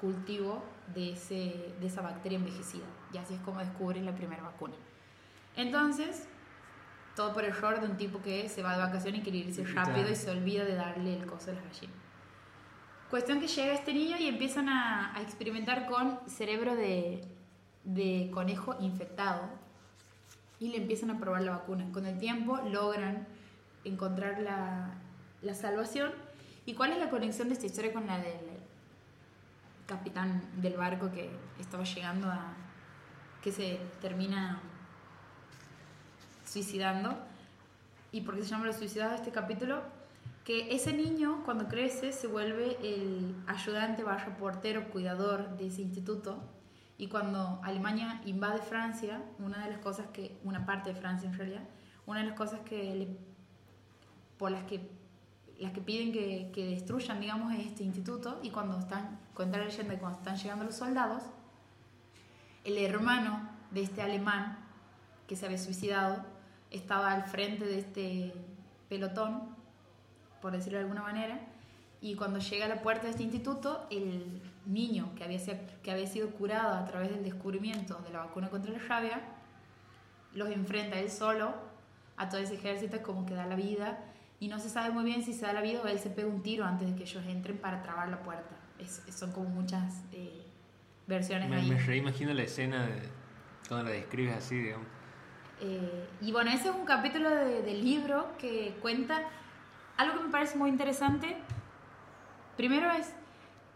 cultivo 0.00 0.62
de, 0.94 1.12
ese, 1.12 1.74
de 1.80 1.86
esa 1.86 2.02
bacteria 2.02 2.38
envejecida. 2.38 2.84
Y 3.12 3.18
así 3.18 3.34
es 3.34 3.40
como 3.40 3.60
descubren 3.60 4.04
la 4.04 4.14
primera 4.14 4.42
vacuna. 4.42 4.74
Entonces, 5.56 6.28
todo 7.14 7.32
por 7.32 7.44
error 7.44 7.80
de 7.80 7.86
un 7.86 7.96
tipo 7.96 8.20
que 8.20 8.48
se 8.48 8.62
va 8.62 8.76
de 8.76 8.82
vacaciones 8.82 9.20
y 9.20 9.22
quiere 9.22 9.38
irse 9.38 9.64
rápido 9.64 10.10
y 10.10 10.16
se 10.16 10.30
olvida 10.30 10.64
de 10.64 10.74
darle 10.74 11.16
el 11.16 11.26
coso 11.26 11.50
a 11.50 11.54
las 11.54 11.64
gallinas. 11.64 11.96
Cuestión 13.10 13.40
que 13.40 13.46
llega 13.46 13.72
este 13.72 13.94
niño 13.94 14.16
y 14.18 14.26
empiezan 14.26 14.68
a, 14.68 15.14
experimentar 15.22 15.86
con 15.86 16.18
cerebro 16.28 16.74
de, 16.74 17.24
de, 17.84 18.30
conejo 18.34 18.76
infectado 18.80 19.48
y 20.58 20.68
le 20.68 20.78
empiezan 20.78 21.10
a 21.10 21.18
probar 21.18 21.42
la 21.42 21.52
vacuna. 21.52 21.86
Con 21.92 22.06
el 22.06 22.18
tiempo 22.18 22.58
logran 22.58 23.26
encontrar 23.84 24.40
la, 24.40 24.94
la 25.42 25.54
salvación. 25.54 26.12
¿Y 26.64 26.74
cuál 26.74 26.92
es 26.92 26.98
la 26.98 27.10
conexión 27.10 27.48
de 27.48 27.54
esta 27.54 27.66
historia 27.66 27.92
con 27.92 28.06
la 28.06 28.18
del 28.18 28.56
capitán 29.86 30.42
del 30.56 30.76
barco 30.76 31.10
que 31.12 31.30
estaba 31.60 31.84
llegando 31.84 32.28
a... 32.28 32.54
que 33.42 33.52
se 33.52 33.80
termina 34.00 34.60
suicidando. 36.44 37.16
¿Y 38.12 38.22
por 38.22 38.36
qué 38.36 38.42
se 38.42 38.50
llama 38.50 38.66
lo 38.66 38.72
suicidado 38.72 39.14
este 39.14 39.30
capítulo? 39.30 39.82
Que 40.44 40.74
ese 40.74 40.92
niño 40.92 41.42
cuando 41.44 41.68
crece 41.68 42.12
se 42.12 42.26
vuelve 42.26 42.76
el 42.82 43.34
ayudante 43.46 44.04
barra 44.04 44.36
portero, 44.36 44.88
cuidador 44.90 45.56
de 45.56 45.66
ese 45.68 45.82
instituto. 45.82 46.42
Y 46.98 47.08
cuando 47.08 47.60
Alemania 47.62 48.22
invade 48.24 48.60
Francia, 48.60 49.22
una 49.38 49.64
de 49.64 49.70
las 49.70 49.80
cosas 49.80 50.06
que, 50.12 50.38
una 50.44 50.64
parte 50.64 50.92
de 50.92 50.98
Francia 50.98 51.28
en 51.28 51.36
realidad, 51.36 51.64
una 52.06 52.20
de 52.20 52.26
las 52.26 52.36
cosas 52.36 52.60
que 52.60 53.16
por 54.38 54.50
las 54.50 54.64
que 54.64 54.90
las 55.58 55.72
que 55.72 55.80
piden 55.80 56.12
que, 56.12 56.50
que, 56.54 56.66
destruyan, 56.66 57.18
digamos, 57.18 57.54
este 57.54 57.82
instituto, 57.82 58.38
y 58.42 58.50
cuando 58.50 58.78
están, 58.78 59.18
cuenta 59.32 59.56
la 59.56 59.64
leyenda, 59.64 59.98
cuando 59.98 60.18
están 60.18 60.36
llegando 60.36 60.64
los 60.64 60.74
soldados, 60.74 61.22
el 62.64 62.76
hermano 62.78 63.48
de 63.70 63.82
este 63.82 64.02
alemán 64.02 64.58
que 65.26 65.34
se 65.34 65.46
había 65.46 65.58
suicidado 65.58 66.24
estaba 66.70 67.12
al 67.12 67.24
frente 67.24 67.64
de 67.64 67.78
este 67.78 68.34
pelotón, 68.88 69.56
por 70.42 70.52
decirlo 70.52 70.78
de 70.78 70.84
alguna 70.84 71.02
manera, 71.02 71.40
y 72.00 72.14
cuando 72.16 72.38
llega 72.38 72.66
a 72.66 72.68
la 72.68 72.82
puerta 72.82 73.04
de 73.04 73.10
este 73.10 73.22
instituto, 73.22 73.86
el 73.90 74.42
niño 74.66 75.12
que 75.16 75.24
había, 75.24 75.38
que 75.82 75.90
había 75.90 76.06
sido 76.06 76.30
curado 76.30 76.74
a 76.74 76.84
través 76.84 77.10
del 77.10 77.22
descubrimiento 77.22 78.00
de 78.04 78.10
la 78.10 78.20
vacuna 78.20 78.50
contra 78.50 78.72
la 78.72 78.78
rabia, 78.78 79.20
los 80.34 80.50
enfrenta 80.50 80.98
él 80.98 81.10
solo 81.10 81.54
a 82.16 82.28
todo 82.28 82.40
ese 82.40 82.54
ejército 82.54 83.02
como 83.02 83.26
que 83.26 83.34
da 83.34 83.46
la 83.46 83.56
vida 83.56 83.98
y 84.38 84.48
no 84.48 84.58
se 84.58 84.68
sabe 84.68 84.92
muy 84.92 85.04
bien 85.04 85.22
si 85.22 85.32
se 85.32 85.46
da 85.46 85.52
la 85.52 85.62
vida 85.62 85.80
o 85.82 85.86
él 85.86 85.98
se 85.98 86.10
pega 86.10 86.28
un 86.28 86.42
tiro 86.42 86.64
antes 86.64 86.88
de 86.88 86.96
que 86.96 87.04
ellos 87.04 87.24
entren 87.26 87.56
para 87.58 87.82
trabar 87.82 88.08
la 88.08 88.22
puerta. 88.22 88.56
son 89.10 89.32
como 89.32 89.48
muchas 89.48 90.02
eh, 90.12 90.42
versiones 91.06 91.48
me, 91.48 91.56
ahí. 91.56 91.70
Me 91.70 91.78
reimagino 91.78 92.34
la 92.34 92.42
escena 92.42 92.86
de, 92.86 93.08
cuando 93.68 93.90
la 93.90 93.96
describes 93.96 94.36
así, 94.36 94.56
digamos. 94.56 94.86
Eh, 95.60 96.06
y 96.20 96.32
bueno, 96.32 96.50
ese 96.50 96.68
es 96.68 96.74
un 96.74 96.84
capítulo 96.84 97.30
del 97.30 97.64
de 97.64 97.74
libro 97.74 98.36
que 98.38 98.76
cuenta 98.82 99.22
algo 99.96 100.18
que 100.18 100.24
me 100.24 100.30
parece 100.30 100.58
muy 100.58 100.68
interesante. 100.68 101.36
Primero 102.58 102.90
es 102.90 103.14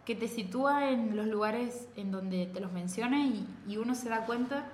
que 0.04 0.14
te 0.14 0.28
sitúa 0.28 0.90
en 0.90 1.16
los 1.16 1.26
lugares 1.26 1.88
en 1.96 2.10
donde 2.10 2.46
te 2.46 2.60
los 2.60 2.72
menciona 2.72 3.24
y, 3.26 3.46
y 3.68 3.76
uno 3.76 3.94
se 3.94 4.08
da 4.08 4.26
cuenta 4.26 4.66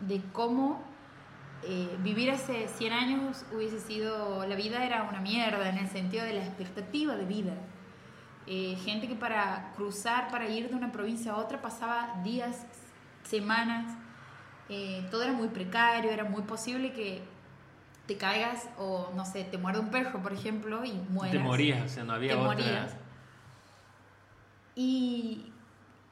de 0.00 0.20
cómo 0.32 0.82
eh, 1.64 1.96
vivir 2.02 2.30
hace 2.30 2.66
100 2.66 2.92
años 2.92 3.44
hubiese 3.54 3.78
sido, 3.78 4.44
la 4.46 4.56
vida 4.56 4.84
era 4.84 5.04
una 5.04 5.20
mierda 5.20 5.68
en 5.68 5.78
el 5.78 5.88
sentido 5.88 6.24
de 6.24 6.32
la 6.34 6.44
expectativa 6.44 7.14
de 7.14 7.24
vida. 7.24 7.54
Eh, 8.48 8.76
gente 8.84 9.06
que 9.06 9.14
para 9.14 9.72
cruzar, 9.76 10.28
para 10.28 10.48
ir 10.48 10.68
de 10.68 10.74
una 10.74 10.90
provincia 10.90 11.32
a 11.32 11.36
otra 11.36 11.62
pasaba 11.62 12.20
días, 12.24 12.66
semanas, 13.22 13.96
eh, 14.68 15.06
todo 15.12 15.22
era 15.22 15.32
muy 15.32 15.48
precario, 15.48 16.10
era 16.10 16.24
muy 16.24 16.42
posible 16.42 16.92
que 16.92 17.22
te 18.06 18.16
caigas 18.16 18.68
o, 18.78 19.12
no 19.14 19.24
sé, 19.24 19.44
te 19.44 19.58
muerde 19.58 19.78
un 19.78 19.90
perro, 19.90 20.20
por 20.20 20.32
ejemplo, 20.32 20.84
y 20.84 20.94
mueras. 21.10 21.32
Te 21.32 21.38
morías, 21.38 21.84
o 21.84 21.88
sea, 21.88 22.02
no 22.02 22.14
había 22.14 22.32
te 22.32 22.38
otra... 22.40 22.54
Morías. 22.54 22.96
Y 24.74 25.52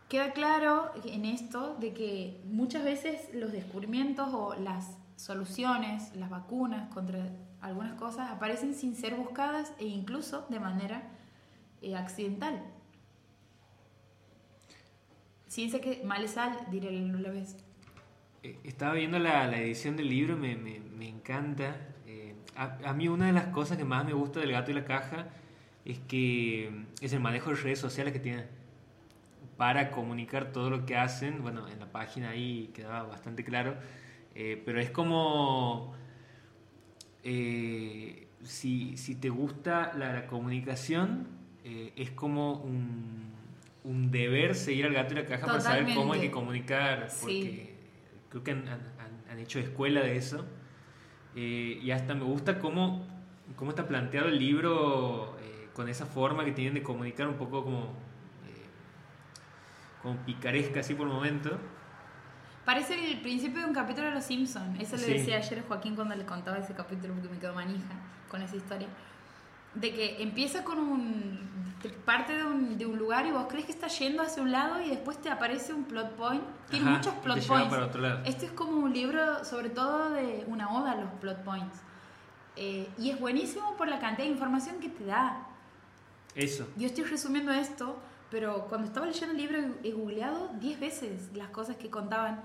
queda 0.09 0.33
claro 0.33 0.91
en 1.05 1.25
esto 1.25 1.77
de 1.77 1.95
que 1.95 2.41
muchas 2.45 2.85
veces 2.85 3.31
los 3.33 3.53
descubrimientos 3.53 4.29
o 4.33 4.55
las 4.55 4.97
soluciones, 5.17 6.15
las 6.17 6.31
vacunas 6.31 6.93
contra 6.93 7.31
algunas 7.61 7.95
cosas 7.95 8.31
aparecen 8.31 8.75
sin 8.75 8.97
ser 8.97 9.15
buscadas 9.15 9.73
e 9.79 9.87
incluso 9.87 10.47
de 10.49 10.61
manera 10.61 11.03
eh, 11.83 11.97
accidental. 11.97 12.63
Ciencia 15.47 15.81
que 15.81 16.03
mal 16.05 16.29
sal, 16.29 16.59
diré 16.71 16.91
la 16.91 17.31
vez. 17.31 17.57
Eh, 18.43 18.59
estaba 18.65 18.95
viendo 18.95 19.19
la, 19.19 19.55
edición 19.57 19.97
del 19.97 20.09
libro, 20.09 20.37
me, 20.37 20.57
me, 20.57 20.81
me 20.81 21.09
encanta. 21.09 21.77
Eh, 22.07 22.35
a, 22.57 22.79
a, 22.85 22.95
mí 22.95 23.09
una 23.09 23.27
de 23.27 23.33
las 23.33 23.47
cosas 23.47 23.77
que 23.77 23.85
más 23.85 24.05
me 24.05 24.13
gusta 24.13 24.41
del 24.41 24.53
gato 24.53 24.71
y 24.71 24.75
la 24.75 24.85
caja 24.85 25.27
es 25.91 25.99
que 26.01 26.71
es 27.01 27.13
el 27.13 27.21
manejo 27.21 27.51
de 27.51 27.57
redes 27.57 27.79
sociales 27.79 28.13
que 28.13 28.21
tiene 28.21 28.45
para 29.57 29.91
comunicar 29.91 30.53
todo 30.53 30.71
lo 30.71 30.87
que 30.87 30.97
hacen. 30.97 31.43
Bueno, 31.43 31.69
en 31.69 31.81
la 31.81 31.93
página 31.93 32.31
ahí 32.31 32.71
quedaba 32.75 33.03
bastante 33.03 33.45
claro, 33.45 33.77
eh, 34.35 34.61
pero 34.65 34.81
es 34.81 34.91
como... 34.91 35.95
Eh, 37.23 38.27
si, 38.43 38.97
si, 38.97 39.15
te 39.15 39.29
gusta 39.29 39.93
la, 39.99 40.15
la 40.15 40.27
comunicación, 40.27 41.29
eh, 41.65 41.93
es 41.95 42.11
como 42.11 42.55
un, 42.55 43.35
un, 43.85 44.11
deber 44.11 44.55
seguir 44.55 44.87
al 44.87 44.95
gato 44.95 45.13
y 45.13 45.17
la 45.17 45.27
caja 45.27 45.41
Totalmente. 45.43 45.69
para 45.69 45.81
saber 45.81 45.95
cómo 45.95 46.15
hay 46.15 46.21
que 46.21 46.31
comunicar. 46.31 47.09
Porque, 47.21 47.43
Sí 47.43 47.71
creo 48.31 48.45
que 48.45 48.53
han, 48.53 48.69
han, 48.69 48.81
han 49.31 49.39
hecho 49.39 49.59
escuela 49.59 50.01
de 50.01 50.17
eso. 50.17 50.47
Eh, 51.37 51.79
y 51.83 51.91
hasta 51.91 52.15
me 52.15 52.25
gusta 52.25 52.59
cómo, 52.59 53.07
cómo 53.57 53.71
está 53.71 53.87
planteado 53.87 54.29
el 54.29 54.39
libro 54.39 55.37
eh, 55.41 55.50
con 55.75 55.89
esa 55.89 56.07
forma 56.07 56.45
que 56.45 56.53
tienen 56.53 56.75
de 56.75 56.83
comunicar 56.83 57.27
un 57.29 57.35
poco 57.37 57.65
como... 57.65 57.83
Eh, 58.47 58.67
como 60.03 60.17
picaresca 60.19 60.81
así 60.81 60.95
por 60.95 61.07
el 61.07 61.13
momento. 61.13 61.59
Parece 62.65 63.13
el 63.13 63.21
principio 63.21 63.61
de 63.63 63.67
un 63.69 63.75
capítulo 63.75 64.09
de 64.09 64.15
Los 64.15 64.25
Simpsons. 64.25 64.79
Eso 64.81 64.97
le 64.97 65.03
Sí. 65.03 65.13
decía 65.15 65.37
ayer 65.39 65.59
a 65.61 65.63
Joaquín 65.63 65.95
cuando 65.95 66.15
le 66.15 66.25
contaba 66.25 66.59
ese 66.59 66.75
capítulo 66.75 67.15
porque 67.15 67.29
me 67.29 67.39
quedó 67.39 67.55
manija 67.55 67.95
con 68.31 68.43
esa 68.43 68.57
historia. 68.57 68.89
De 69.75 69.93
que 69.93 70.23
empieza 70.23 70.65
con 70.65 70.79
un. 70.79 71.75
te 71.81 71.89
parte 71.89 72.37
de 72.37 72.45
un, 72.45 72.77
de 72.77 72.85
un 72.87 72.99
lugar 72.99 73.25
y 73.27 73.31
vos 73.31 73.47
crees 73.49 73.65
que 73.67 73.73
está 73.73 73.87
yendo 73.89 74.23
hacia 74.23 74.43
un 74.43 74.53
lado 74.53 74.83
y 74.83 74.91
después 74.91 75.19
te 75.21 75.31
aparece 75.31 75.73
un 75.73 75.85
plot 75.85 76.11
point. 76.17 76.43
Tiene 76.69 76.87
Ajá, 76.89 76.97
muchos 76.99 77.15
plot 77.15 77.47
points. 77.47 77.69
para 77.71 77.87
otro 77.87 78.01
lado. 78.03 78.21
Este 78.25 78.47
es 78.47 78.53
como 78.53 78.73
un 78.73 78.93
libro, 78.93 79.45
sobre 79.45 79.71
todo 79.71 80.11
de 80.11 80.45
una 80.47 80.71
oda 80.73 80.93
a 80.93 80.97
los 80.97 81.11
plot 81.21 81.43
points. 81.45 81.81
Eh, 82.57 82.89
y 82.99 83.11
es 83.11 83.19
buenísimo 83.21 83.75
por 83.77 83.89
la 83.89 83.99
cantidad 84.01 84.27
de 84.27 84.33
información 84.33 84.81
que 84.81 84.89
te 84.91 85.05
da. 85.07 85.47
Eso. 86.35 86.67
Yo 86.77 86.87
estoy 86.87 87.05
resumiendo 87.05 87.53
esto, 87.53 87.99
pero 88.31 88.67
cuando 88.69 88.87
estaba 88.87 89.07
leyendo 89.07 89.33
el 89.33 89.39
libro 89.39 89.59
he 89.83 89.93
googleado 89.93 90.51
10 90.61 90.81
veces 90.81 91.31
las 91.35 91.49
cosas 91.51 91.77
que 91.77 91.91
contaban 91.91 92.43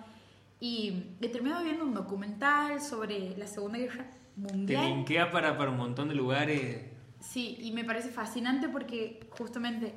y 0.59 1.11
he 1.21 1.29
terminado 1.29 1.63
viendo 1.63 1.83
un 1.83 1.93
documental 1.93 2.81
sobre 2.81 3.37
la 3.37 3.45
Segunda 3.47 3.77
Guerra 3.77 4.09
Te 4.09 4.41
Mundial. 4.41 4.85
linkea 4.85 5.31
para, 5.31 5.57
para 5.57 5.69
un 5.71 5.77
montón 5.77 6.09
de 6.09 6.15
lugares. 6.15 6.85
Sí, 7.19 7.57
y 7.59 7.71
me 7.71 7.83
parece 7.83 8.09
fascinante 8.09 8.69
porque 8.69 9.27
justamente 9.31 9.95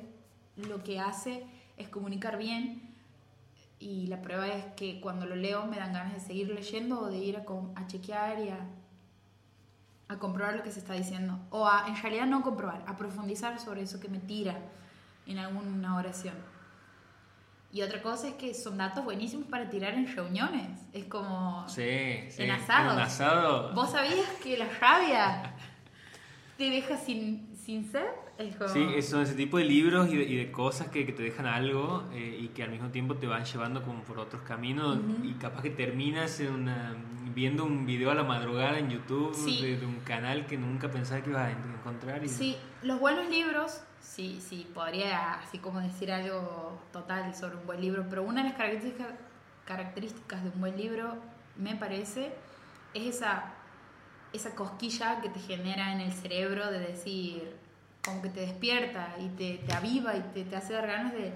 lo 0.55 0.83
que 0.83 0.99
hace 0.99 1.45
es 1.77 1.89
comunicar 1.89 2.37
bien 2.37 2.93
y 3.79 4.07
la 4.07 4.21
prueba 4.21 4.47
es 4.47 4.65
que 4.75 4.99
cuando 4.99 5.25
lo 5.25 5.35
leo 5.35 5.65
me 5.65 5.77
dan 5.77 5.93
ganas 5.93 6.13
de 6.13 6.19
seguir 6.19 6.49
leyendo 6.49 6.99
o 6.99 7.07
de 7.07 7.17
ir 7.17 7.37
a, 7.37 7.45
a 7.75 7.87
chequear 7.87 8.39
y 8.39 8.49
a, 8.49 8.67
a 10.09 10.17
comprobar 10.17 10.55
lo 10.57 10.63
que 10.63 10.71
se 10.71 10.79
está 10.79 10.93
diciendo. 10.93 11.39
O 11.51 11.67
a, 11.67 11.87
en 11.87 11.95
realidad 11.95 12.25
no 12.25 12.41
comprobar, 12.41 12.83
a 12.87 12.97
profundizar 12.97 13.59
sobre 13.59 13.83
eso 13.83 13.99
que 13.99 14.09
me 14.09 14.19
tira 14.19 14.57
en 15.27 15.37
alguna 15.37 15.95
oración. 15.95 16.33
Y 17.71 17.83
otra 17.83 18.01
cosa 18.01 18.29
es 18.29 18.33
que 18.33 18.55
son 18.55 18.77
datos 18.79 19.03
buenísimos 19.05 19.45
para 19.47 19.69
tirar 19.69 19.93
en 19.93 20.07
reuniones. 20.15 20.79
Es 20.91 21.05
como... 21.05 21.69
Sí, 21.69 22.23
sí. 22.31 22.41
En 22.43 22.49
asados. 22.51 22.93
un 22.95 22.99
asado. 22.99 23.73
¿Vos 23.75 23.91
sabías 23.91 24.27
que 24.43 24.57
la 24.57 24.65
rabia 24.79 25.53
te 26.57 26.63
deja 26.71 26.97
sin, 26.97 27.55
sin 27.55 27.85
sed? 27.91 28.07
Es 28.39 28.55
como- 28.55 28.69
Sí, 28.69 29.01
son 29.03 29.21
ese 29.21 29.35
tipo 29.35 29.59
de 29.59 29.65
libros 29.65 30.09
y 30.11 30.17
de, 30.17 30.23
y 30.23 30.35
de 30.37 30.51
cosas 30.51 30.87
que, 30.87 31.05
que 31.05 31.11
te 31.13 31.21
dejan 31.21 31.45
algo 31.45 32.05
eh, 32.11 32.39
y 32.41 32.47
que 32.47 32.63
al 32.63 32.71
mismo 32.71 32.89
tiempo 32.89 33.15
te 33.17 33.27
van 33.27 33.45
llevando 33.45 33.83
como 33.83 34.01
por 34.01 34.17
otros 34.17 34.41
caminos 34.41 34.97
Ujú. 34.97 35.23
y 35.27 35.33
capaz 35.33 35.61
que 35.61 35.69
terminas 35.69 36.39
en 36.39 36.51
una- 36.53 36.95
viendo 37.33 37.63
un 37.65 37.85
video 37.85 38.11
a 38.11 38.15
la 38.15 38.23
madrugada 38.23 38.77
en 38.79 38.89
YouTube 38.89 39.33
Sí. 39.35 39.61
de, 39.61 39.77
de 39.77 39.85
un 39.85 39.99
canal 40.01 40.45
que 40.45 40.57
nunca 40.57 40.89
pensaba 40.89 41.21
que 41.21 41.29
ibas 41.29 41.47
a 41.47 41.51
encontrar. 41.51 42.23
Y, 42.23 42.27
Sí, 42.29 42.57
los 42.81 42.99
buenos 42.99 43.29
libros, 43.29 43.81
sí, 44.01 44.39
sí, 44.41 44.67
podría 44.73 45.33
así 45.35 45.57
como 45.59 45.79
decir 45.79 46.11
algo 46.11 46.79
total 46.91 47.33
sobre 47.35 47.55
un 47.57 47.65
buen 47.65 47.81
libro, 47.81 48.05
pero 48.09 48.23
una 48.23 48.43
de 48.43 48.49
las 48.49 48.57
características, 48.57 49.07
características 49.65 50.43
de 50.43 50.49
un 50.49 50.59
buen 50.59 50.77
libro, 50.77 51.15
me 51.57 51.75
parece, 51.75 52.33
es 52.93 53.15
esa, 53.17 53.53
esa 54.33 54.55
cosquilla 54.55 55.21
que 55.21 55.29
te 55.29 55.39
genera 55.39 55.93
en 55.93 56.01
el 56.01 56.11
cerebro 56.13 56.71
de 56.71 56.79
decir, 56.79 57.55
como 58.03 58.21
que 58.21 58.29
te 58.29 58.39
despierta 58.41 59.15
y 59.19 59.27
te, 59.29 59.57
te 59.65 59.73
aviva 59.73 60.15
y 60.15 60.21
te, 60.33 60.43
te 60.45 60.55
hace 60.55 60.73
dar 60.73 60.87
ganas 60.87 61.13
de, 61.13 61.33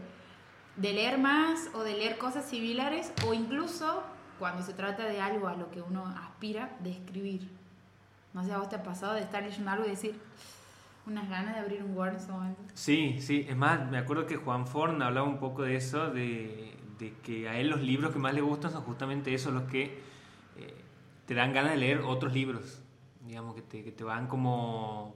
de 0.78 0.94
leer 0.94 1.18
más 1.20 1.70
o 1.74 1.84
de 1.84 1.94
leer 1.94 2.18
cosas 2.18 2.46
similares 2.46 3.12
o 3.28 3.34
incluso 3.34 4.02
cuando 4.44 4.62
se 4.62 4.74
trata 4.74 5.06
de 5.06 5.22
algo 5.22 5.48
a 5.48 5.56
lo 5.56 5.72
que 5.72 5.82
uno 5.82 6.06
aspira, 6.06 6.76
de 6.84 6.91
escribir. 6.91 7.48
No 8.34 8.44
sé, 8.44 8.52
a 8.52 8.58
vos 8.58 8.68
te 8.68 8.76
ha 8.76 8.84
pasado 8.84 9.14
de 9.14 9.22
estar 9.22 9.41
leyendo 9.41 9.72
algo 9.72 9.86
y 9.86 9.91
decir 9.91 10.20
unas 11.06 11.30
ganas 11.30 11.56
de 11.56 11.62
abrir 11.62 11.82
un 11.82 11.96
Word 11.96 12.16
ese 12.16 12.30
momento. 12.30 12.62
Sí, 12.74 13.22
sí, 13.22 13.46
es 13.48 13.56
más, 13.56 13.89
me 13.89 13.98
acuerdo 13.98 14.26
que 14.26 14.36
Juan 14.36 14.68
Forn 14.68 15.02
hablaba 15.02 15.26
un 15.26 15.39
poco 15.39 15.62
de 15.62 15.78
eso, 15.78 16.12
de, 16.12 16.76
de 17.00 17.14
que 17.24 17.48
a 17.48 17.58
él 17.58 17.70
los 17.70 17.82
libros 17.82 18.12
que 18.12 18.20
más 18.20 18.34
le 18.34 18.41
gustan 18.41 18.70
son 18.74 18.84
justamente 18.84 19.34
esos, 19.34 19.54
los 19.54 19.64
que 19.64 20.02
eh, 20.58 20.76
te 21.26 21.36
dan 21.36 21.54
ganas 21.54 21.72
de 21.72 21.78
leer 21.78 22.00
otros 22.02 22.34
libros, 22.34 22.82
digamos, 23.26 23.56
que 23.56 23.62
te, 23.62 23.82
que 23.82 23.94
te 23.94 24.04
van 24.04 24.28
como, 24.28 25.16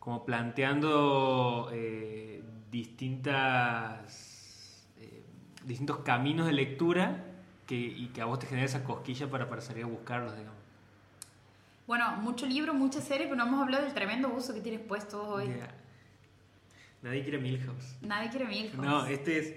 como 0.00 0.24
planteando 0.24 1.70
eh, 1.72 2.42
distintas, 2.72 4.04
eh, 4.98 5.24
distintos 5.64 5.98
caminos 5.98 6.46
de 6.46 6.52
lectura 6.52 7.35
que, 7.66 7.74
y 7.74 8.08
que 8.08 8.22
a 8.22 8.24
vos 8.24 8.38
te 8.38 8.46
genera 8.46 8.66
esa 8.66 8.84
cosquilla 8.84 9.28
para, 9.28 9.48
para 9.48 9.60
salir 9.60 9.84
a 9.84 9.88
buscarlos, 9.88 10.36
digamos. 10.36 10.58
Bueno, 11.86 12.16
mucho 12.16 12.46
libro, 12.46 12.74
mucha 12.74 13.00
serie, 13.00 13.26
pero 13.26 13.36
no 13.36 13.46
hemos 13.46 13.62
hablado 13.62 13.84
del 13.84 13.94
tremendo 13.94 14.28
uso 14.28 14.54
que 14.54 14.60
tienes 14.60 14.80
puesto 14.80 15.22
hoy. 15.22 15.48
Ya. 15.48 15.72
Nadie 17.02 17.22
quiere 17.22 17.38
Milhouse. 17.38 17.96
Nadie 18.02 18.30
quiere 18.30 18.46
Milhouse. 18.46 18.78
No, 18.78 19.06
este 19.06 19.38
es... 19.38 19.54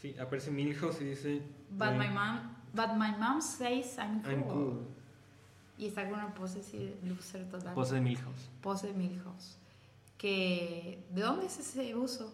Sí, 0.00 0.14
aparece 0.20 0.50
Milhouse 0.50 1.00
y 1.00 1.04
dice... 1.04 1.42
But 1.70 1.88
eh, 1.88 1.98
my 1.98 2.08
mom, 2.08 2.54
but 2.74 2.88
my 2.96 3.12
mom 3.18 3.40
says 3.40 3.96
I'm 3.98 4.20
cool. 4.22 4.32
I'm 4.32 4.42
cool. 4.42 4.86
Y 5.78 5.86
está 5.86 6.08
con 6.08 6.18
una 6.18 6.34
pose 6.34 6.60
así 6.60 6.78
de 6.78 6.98
loser 7.08 7.48
total. 7.48 7.74
Pose 7.74 7.94
de 7.94 8.00
Milhouse. 8.00 8.50
Pose 8.60 8.88
de 8.88 8.92
Milhouse. 8.92 9.56
Que, 10.18 11.02
¿De 11.10 11.22
dónde 11.22 11.46
es 11.46 11.58
ese 11.58 11.94
uso? 11.94 12.32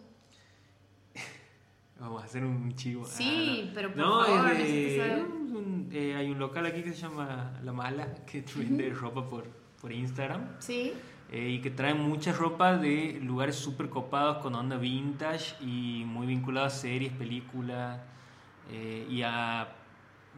Vamos 2.00 2.22
a 2.22 2.24
hacer 2.24 2.42
un 2.44 2.74
chivo. 2.74 3.04
Sí, 3.04 3.58
Ah, 3.62 3.66
no. 3.66 3.74
pero 3.74 3.88
por 3.90 3.96
No, 3.98 4.24
favor, 4.24 4.50
es 4.52 4.58
de- 4.68 5.22
un- 5.22 5.88
eh, 5.92 6.14
hay 6.16 6.30
un 6.30 6.38
local 6.38 6.64
aquí 6.66 6.82
que 6.82 6.92
se 6.94 7.02
llama 7.02 7.52
La 7.62 7.72
Mala 7.72 8.14
que 8.24 8.42
vende 8.56 8.88
ropa 8.90 9.28
por, 9.28 9.44
por 9.80 9.92
Instagram 9.92 10.48
Sí. 10.60 10.92
eh, 11.30 11.48
y 11.50 11.60
que 11.60 11.70
trae 11.70 11.92
mucha 11.94 12.32
ropa 12.32 12.76
de 12.78 13.18
lugares 13.22 13.56
súper 13.56 13.90
copados 13.90 14.38
con 14.38 14.54
onda 14.54 14.76
vintage 14.78 15.56
y 15.62 16.04
muy 16.06 16.26
vinculado 16.26 16.66
a 16.66 16.70
series, 16.70 17.12
películas 17.12 18.00
eh, 18.70 19.06
y 19.10 19.20
a 19.22 19.68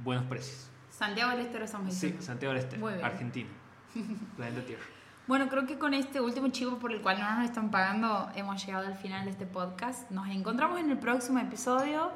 buenos 0.02 0.24
precios. 0.24 0.68
Santiago 0.90 1.30
del 1.30 1.40
Estero 1.46 1.66
San 1.68 1.82
Sí, 1.90 2.06
Vicente. 2.06 2.22
Santiago 2.22 2.54
del 2.54 2.64
Este, 2.64 2.76
bien. 2.76 3.04
Argentina, 3.04 3.48
planeta 4.36 4.64
Tierra. 4.66 4.82
Bueno, 5.26 5.48
creo 5.48 5.66
que 5.66 5.78
con 5.78 5.94
este 5.94 6.20
último 6.20 6.48
chivo 6.48 6.78
por 6.78 6.92
el 6.92 7.00
cual 7.00 7.20
no 7.20 7.36
nos 7.36 7.44
están 7.44 7.70
pagando 7.70 8.28
hemos 8.34 8.64
llegado 8.64 8.86
al 8.86 8.96
final 8.96 9.24
de 9.24 9.30
este 9.30 9.46
podcast. 9.46 10.10
Nos 10.10 10.28
encontramos 10.28 10.80
en 10.80 10.90
el 10.90 10.98
próximo 10.98 11.38
episodio. 11.38 12.10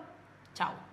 Chao. 0.55 0.86